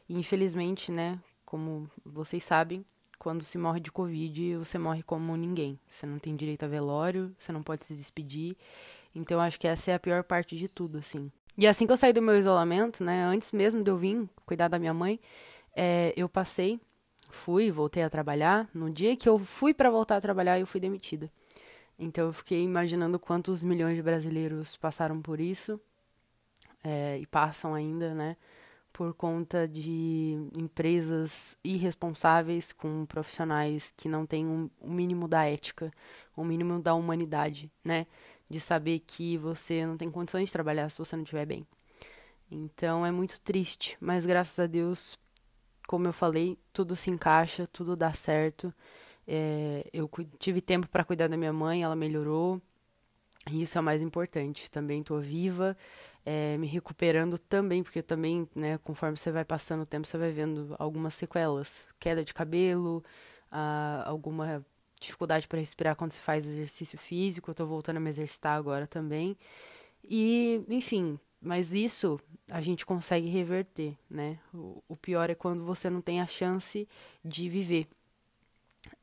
E 0.08 0.16
infelizmente, 0.16 0.92
né, 0.92 1.20
como 1.46 1.90
vocês 2.06 2.44
sabem, 2.44 2.86
quando 3.24 3.42
se 3.42 3.58
morre 3.58 3.80
de 3.80 3.90
Covid, 3.90 4.58
você 4.58 4.78
morre 4.78 5.02
como 5.02 5.36
ninguém. 5.38 5.80
Você 5.90 6.06
não 6.06 6.20
tem 6.20 6.36
direito 6.36 6.66
a 6.66 6.68
velório, 6.68 7.34
você 7.40 7.54
não 7.54 7.64
pode 7.64 7.86
se 7.86 7.94
despedir. 7.94 8.58
Então, 9.16 9.40
acho 9.40 9.58
que 9.58 9.66
essa 9.66 9.92
é 9.92 9.94
a 9.94 10.00
pior 10.00 10.24
parte 10.24 10.58
de 10.58 10.68
tudo, 10.68 10.98
assim. 10.98 11.32
E 11.58 11.66
assim 11.66 11.88
que 11.88 11.94
eu 11.94 11.98
saí 11.98 12.12
do 12.12 12.22
meu 12.22 12.38
isolamento, 12.38 13.02
né, 13.02 13.24
antes 13.24 13.54
mesmo 13.54 13.82
de 13.82 13.90
eu 13.90 13.98
vir 13.98 14.30
cuidar 14.46 14.68
da 14.68 14.78
minha 14.78 14.94
mãe, 14.94 15.22
é, 15.74 16.14
eu 16.18 16.28
passei, 16.28 16.82
fui, 17.30 17.72
voltei 17.72 18.04
a 18.04 18.10
trabalhar. 18.10 18.68
No 18.74 18.90
dia 18.90 19.16
que 19.16 19.30
eu 19.30 19.40
fui 19.40 19.74
para 19.74 19.90
voltar 19.90 20.18
a 20.18 20.22
trabalhar, 20.22 20.60
eu 20.60 20.68
fui 20.68 20.82
demitida. 20.82 21.32
Então 21.98 22.26
eu 22.26 22.34
fiquei 22.34 22.62
imaginando 22.62 23.18
quantos 23.18 23.64
milhões 23.64 23.96
de 23.96 24.02
brasileiros 24.02 24.76
passaram 24.76 25.22
por 25.22 25.40
isso 25.40 25.80
é, 26.84 27.18
e 27.20 27.26
passam 27.26 27.74
ainda, 27.74 28.14
né? 28.14 28.36
Por 28.94 29.14
conta 29.14 29.68
de 29.68 30.38
empresas 30.58 31.58
irresponsáveis 31.64 32.72
com 32.72 33.06
profissionais 33.06 33.94
que 33.98 34.08
não 34.08 34.26
têm 34.26 34.46
um, 34.46 34.70
o 34.80 34.88
um 34.88 34.94
mínimo 34.94 35.28
da 35.28 35.46
ética, 35.46 35.92
o 36.36 36.44
um 36.44 36.46
mínimo 36.46 36.80
da 36.80 36.94
humanidade, 36.94 37.72
né? 37.84 38.06
De 38.50 38.60
saber 38.60 39.00
que 39.00 39.36
você 39.38 39.86
não 39.86 39.98
tem 39.98 40.12
condições 40.12 40.46
de 40.46 40.54
trabalhar 40.54 40.90
se 40.90 41.00
você 41.00 41.16
não 41.16 41.24
estiver 41.24 41.46
bem. 41.46 41.68
Então 42.52 43.06
é 43.06 43.12
muito 43.12 43.42
triste, 43.42 43.98
mas 44.00 44.26
graças 44.28 44.60
a 44.60 44.68
Deus, 44.68 45.18
como 45.88 46.08
eu 46.08 46.14
falei, 46.14 46.58
tudo 46.72 46.96
se 46.96 47.10
encaixa, 47.10 47.66
tudo 47.68 47.96
dá 47.96 48.14
certo. 48.14 48.74
É, 49.28 49.90
eu 49.92 50.10
tive 50.38 50.62
tempo 50.62 50.88
para 50.88 51.04
cuidar 51.04 51.28
da 51.28 51.38
minha 51.38 51.54
mãe, 51.54 51.84
ela 51.84 51.96
melhorou. 51.96 52.62
E 53.52 53.62
isso 53.62 53.78
é 53.78 53.82
o 53.82 53.84
mais 53.84 54.02
importante. 54.02 54.70
Também 54.72 55.02
estou 55.02 55.20
viva, 55.20 55.76
é, 56.26 56.58
me 56.58 56.68
recuperando 56.68 57.38
também, 57.38 57.84
porque 57.84 58.02
também, 58.02 58.48
né, 58.56 58.78
conforme 58.80 59.18
você 59.18 59.32
vai 59.32 59.44
passando 59.44 59.82
o 59.82 59.86
tempo, 59.86 60.08
você 60.08 60.18
vai 60.18 60.32
vendo 60.32 60.76
algumas 60.80 61.14
sequelas. 61.14 61.88
Queda 62.00 62.24
de 62.24 62.34
cabelo, 62.34 63.04
alguma 64.06 64.66
dificuldade 65.00 65.48
para 65.48 65.60
respirar 65.60 65.96
quando 65.96 66.12
você 66.12 66.22
faz 66.22 66.46
exercício 66.46 66.98
físico. 66.98 67.52
Eu 67.52 67.56
tô 67.56 67.66
voltando 67.66 67.98
a 67.98 68.00
me 68.00 68.10
exercitar 68.10 68.58
agora 68.58 68.88
também. 68.88 69.38
E, 70.04 70.64
enfim, 70.70 71.20
mas 71.42 71.74
isso 71.74 72.20
a 72.50 72.62
gente 72.62 72.86
consegue 72.86 73.28
reverter, 73.28 73.98
né? 74.10 74.40
O, 74.54 74.82
o 74.88 74.96
pior 74.96 75.30
é 75.30 75.36
quando 75.36 75.64
você 75.64 75.90
não 75.90 76.02
tem 76.02 76.22
a 76.22 76.28
chance 76.28 76.88
de 77.24 77.50
viver. 77.50 77.88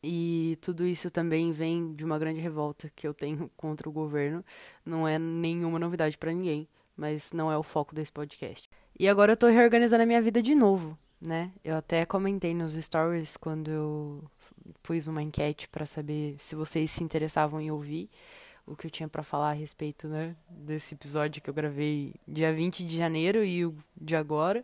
E 0.03 0.59
tudo 0.61 0.87
isso 0.87 1.11
também 1.11 1.53
vem 1.53 1.95
de 1.95 2.05
uma 2.05 2.19
grande 2.19 2.41
revolta 2.41 2.91
que 2.95 3.07
eu 3.07 3.15
tenho 3.15 3.51
contra 3.57 3.89
o 3.89 3.93
governo. 3.93 4.45
Não 4.85 5.07
é 5.07 5.19
nenhuma 5.19 5.79
novidade 5.79 6.17
para 6.17 6.33
ninguém, 6.33 6.67
mas 7.01 7.33
não 7.33 7.51
é 7.51 7.57
o 7.57 7.63
foco 7.63 7.95
desse 7.95 8.13
podcast. 8.13 8.69
E 8.99 9.09
agora 9.09 9.33
eu 9.33 9.37
tô 9.37 9.47
reorganizando 9.47 10.03
a 10.03 10.07
minha 10.07 10.21
vida 10.21 10.43
de 10.43 10.55
novo, 10.55 10.99
né? 11.19 11.51
Eu 11.65 11.79
até 11.79 12.05
comentei 12.05 12.53
nos 12.53 12.75
stories 12.75 13.39
quando 13.39 13.71
eu 13.71 14.25
pus 14.83 15.07
uma 15.07 15.23
enquete 15.23 15.67
para 15.67 15.87
saber 15.87 16.37
se 16.39 16.55
vocês 16.55 16.91
se 16.91 17.03
interessavam 17.03 17.59
em 17.59 17.71
ouvir 17.71 18.11
o 18.67 18.77
que 18.77 18.87
eu 18.87 18.91
tinha 18.91 19.09
para 19.09 19.23
falar 19.23 19.51
a 19.51 19.55
respeito, 19.55 20.07
né, 20.07 20.37
desse 20.49 20.95
episódio 20.95 21.41
que 21.41 21.49
eu 21.49 21.55
gravei 21.55 22.13
dia 22.29 22.53
20 22.53 22.85
de 22.85 22.97
janeiro 22.99 23.43
e 23.43 23.65
o 23.65 23.75
de 23.99 24.15
agora, 24.15 24.63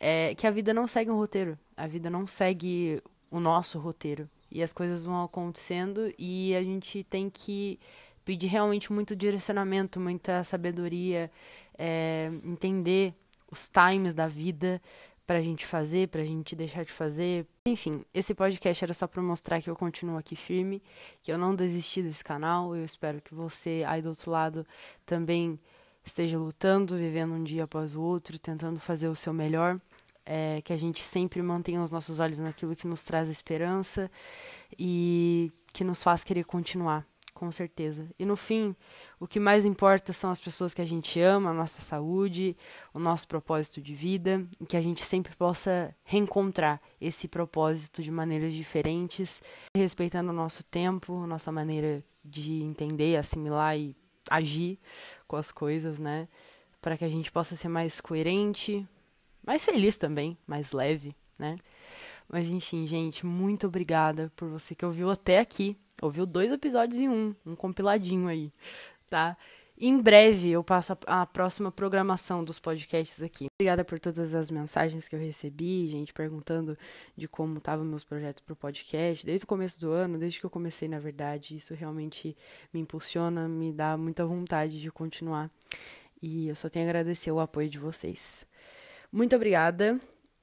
é 0.00 0.34
que 0.34 0.46
a 0.46 0.50
vida 0.50 0.72
não 0.72 0.86
segue 0.86 1.10
um 1.10 1.16
roteiro. 1.16 1.58
A 1.76 1.86
vida 1.86 2.08
não 2.08 2.26
segue 2.26 3.02
o 3.30 3.38
nosso 3.38 3.78
roteiro. 3.78 4.28
E 4.50 4.62
as 4.62 4.72
coisas 4.72 5.04
vão 5.04 5.22
acontecendo 5.22 6.10
e 6.18 6.56
a 6.56 6.62
gente 6.62 7.04
tem 7.04 7.28
que 7.28 7.78
pedir 8.26 8.48
realmente 8.48 8.92
muito 8.92 9.14
direcionamento, 9.14 10.00
muita 10.00 10.42
sabedoria, 10.42 11.30
é, 11.78 12.28
entender 12.44 13.14
os 13.50 13.70
times 13.70 14.14
da 14.14 14.26
vida 14.26 14.82
pra 15.24 15.40
gente 15.40 15.64
fazer, 15.64 16.08
pra 16.08 16.24
gente 16.24 16.56
deixar 16.56 16.84
de 16.84 16.90
fazer. 16.90 17.46
Enfim, 17.64 18.04
esse 18.12 18.34
podcast 18.34 18.84
era 18.84 18.92
só 18.92 19.06
pra 19.06 19.22
mostrar 19.22 19.62
que 19.62 19.70
eu 19.70 19.76
continuo 19.76 20.18
aqui 20.18 20.34
firme, 20.34 20.82
que 21.22 21.30
eu 21.30 21.38
não 21.38 21.54
desisti 21.54 22.02
desse 22.02 22.24
canal. 22.24 22.74
Eu 22.74 22.84
espero 22.84 23.22
que 23.22 23.32
você 23.32 23.84
aí 23.86 24.02
do 24.02 24.08
outro 24.08 24.28
lado 24.32 24.66
também 25.06 25.56
esteja 26.04 26.36
lutando, 26.36 26.96
vivendo 26.96 27.32
um 27.32 27.44
dia 27.44 27.62
após 27.62 27.94
o 27.94 28.02
outro, 28.02 28.40
tentando 28.40 28.80
fazer 28.80 29.06
o 29.08 29.14
seu 29.14 29.32
melhor. 29.32 29.80
É, 30.28 30.60
que 30.62 30.72
a 30.72 30.76
gente 30.76 31.00
sempre 31.00 31.40
mantenha 31.40 31.80
os 31.80 31.92
nossos 31.92 32.18
olhos 32.18 32.40
naquilo 32.40 32.74
que 32.74 32.88
nos 32.88 33.04
traz 33.04 33.28
esperança 33.28 34.10
e 34.76 35.52
que 35.72 35.84
nos 35.84 36.02
faz 36.02 36.24
querer 36.24 36.42
continuar 36.42 37.06
com 37.36 37.52
certeza. 37.52 38.08
E 38.18 38.24
no 38.24 38.34
fim, 38.34 38.74
o 39.20 39.26
que 39.26 39.38
mais 39.38 39.66
importa 39.66 40.10
são 40.12 40.30
as 40.30 40.40
pessoas 40.40 40.72
que 40.72 40.80
a 40.80 40.86
gente 40.86 41.20
ama, 41.20 41.50
a 41.50 41.54
nossa 41.54 41.82
saúde, 41.82 42.56
o 42.94 42.98
nosso 42.98 43.28
propósito 43.28 43.80
de 43.80 43.94
vida, 43.94 44.42
e 44.58 44.64
que 44.64 44.76
a 44.76 44.80
gente 44.80 45.04
sempre 45.04 45.36
possa 45.36 45.94
reencontrar 46.02 46.80
esse 46.98 47.28
propósito 47.28 48.02
de 48.02 48.10
maneiras 48.10 48.54
diferentes, 48.54 49.42
respeitando 49.76 50.30
o 50.30 50.34
nosso 50.34 50.64
tempo, 50.64 51.26
nossa 51.26 51.52
maneira 51.52 52.02
de 52.24 52.62
entender, 52.62 53.16
assimilar 53.16 53.76
e 53.76 53.94
agir 54.30 54.78
com 55.28 55.36
as 55.36 55.52
coisas, 55.52 55.98
né? 55.98 56.26
Para 56.80 56.96
que 56.96 57.04
a 57.04 57.08
gente 57.08 57.30
possa 57.30 57.54
ser 57.54 57.68
mais 57.68 58.00
coerente, 58.00 58.88
mais 59.46 59.62
feliz 59.62 59.98
também, 59.98 60.38
mais 60.46 60.72
leve, 60.72 61.14
né? 61.38 61.58
Mas 62.28 62.48
enfim, 62.48 62.86
gente, 62.86 63.24
muito 63.24 63.66
obrigada 63.66 64.32
por 64.36 64.48
você 64.48 64.74
que 64.74 64.84
ouviu 64.84 65.10
até 65.10 65.38
aqui. 65.38 65.76
Ouviu 66.02 66.26
dois 66.26 66.52
episódios 66.52 67.00
em 67.00 67.08
um, 67.08 67.34
um 67.44 67.56
compiladinho 67.56 68.28
aí, 68.28 68.52
tá? 69.08 69.36
Em 69.78 70.00
breve 70.00 70.50
eu 70.50 70.64
passo 70.64 70.96
a, 71.06 71.26
próxima 71.26 71.70
programação 71.70 72.42
dos 72.42 72.58
podcasts 72.58 73.22
aqui. 73.22 73.46
Obrigada 73.58 73.84
por 73.84 73.98
todas 73.98 74.34
as 74.34 74.50
mensagens 74.50 75.06
que 75.06 75.14
eu 75.14 75.20
recebi, 75.20 75.86
gente 75.88 76.14
perguntando 76.14 76.78
de 77.14 77.28
como 77.28 77.58
estavam 77.58 77.84
meus 77.84 78.02
projetos 78.02 78.40
para 78.40 78.54
o 78.54 78.56
podcast, 78.56 79.24
desde 79.24 79.44
o 79.44 79.46
começo 79.46 79.78
do 79.78 79.90
ano, 79.90 80.16
desde 80.18 80.40
que 80.40 80.46
eu 80.46 80.50
comecei, 80.50 80.88
na 80.88 80.98
verdade. 80.98 81.56
Isso 81.56 81.74
realmente 81.74 82.34
me 82.72 82.80
impulsiona, 82.80 83.46
me 83.48 83.70
dá 83.70 83.98
muita 83.98 84.24
vontade 84.24 84.80
de 84.80 84.90
continuar. 84.90 85.50
E 86.22 86.48
eu 86.48 86.56
só 86.56 86.70
tenho 86.70 86.86
a 86.86 86.88
agradecer 86.88 87.30
o 87.30 87.38
apoio 87.38 87.68
de 87.68 87.78
vocês. 87.78 88.46
Muito 89.12 89.36
obrigada 89.36 90.00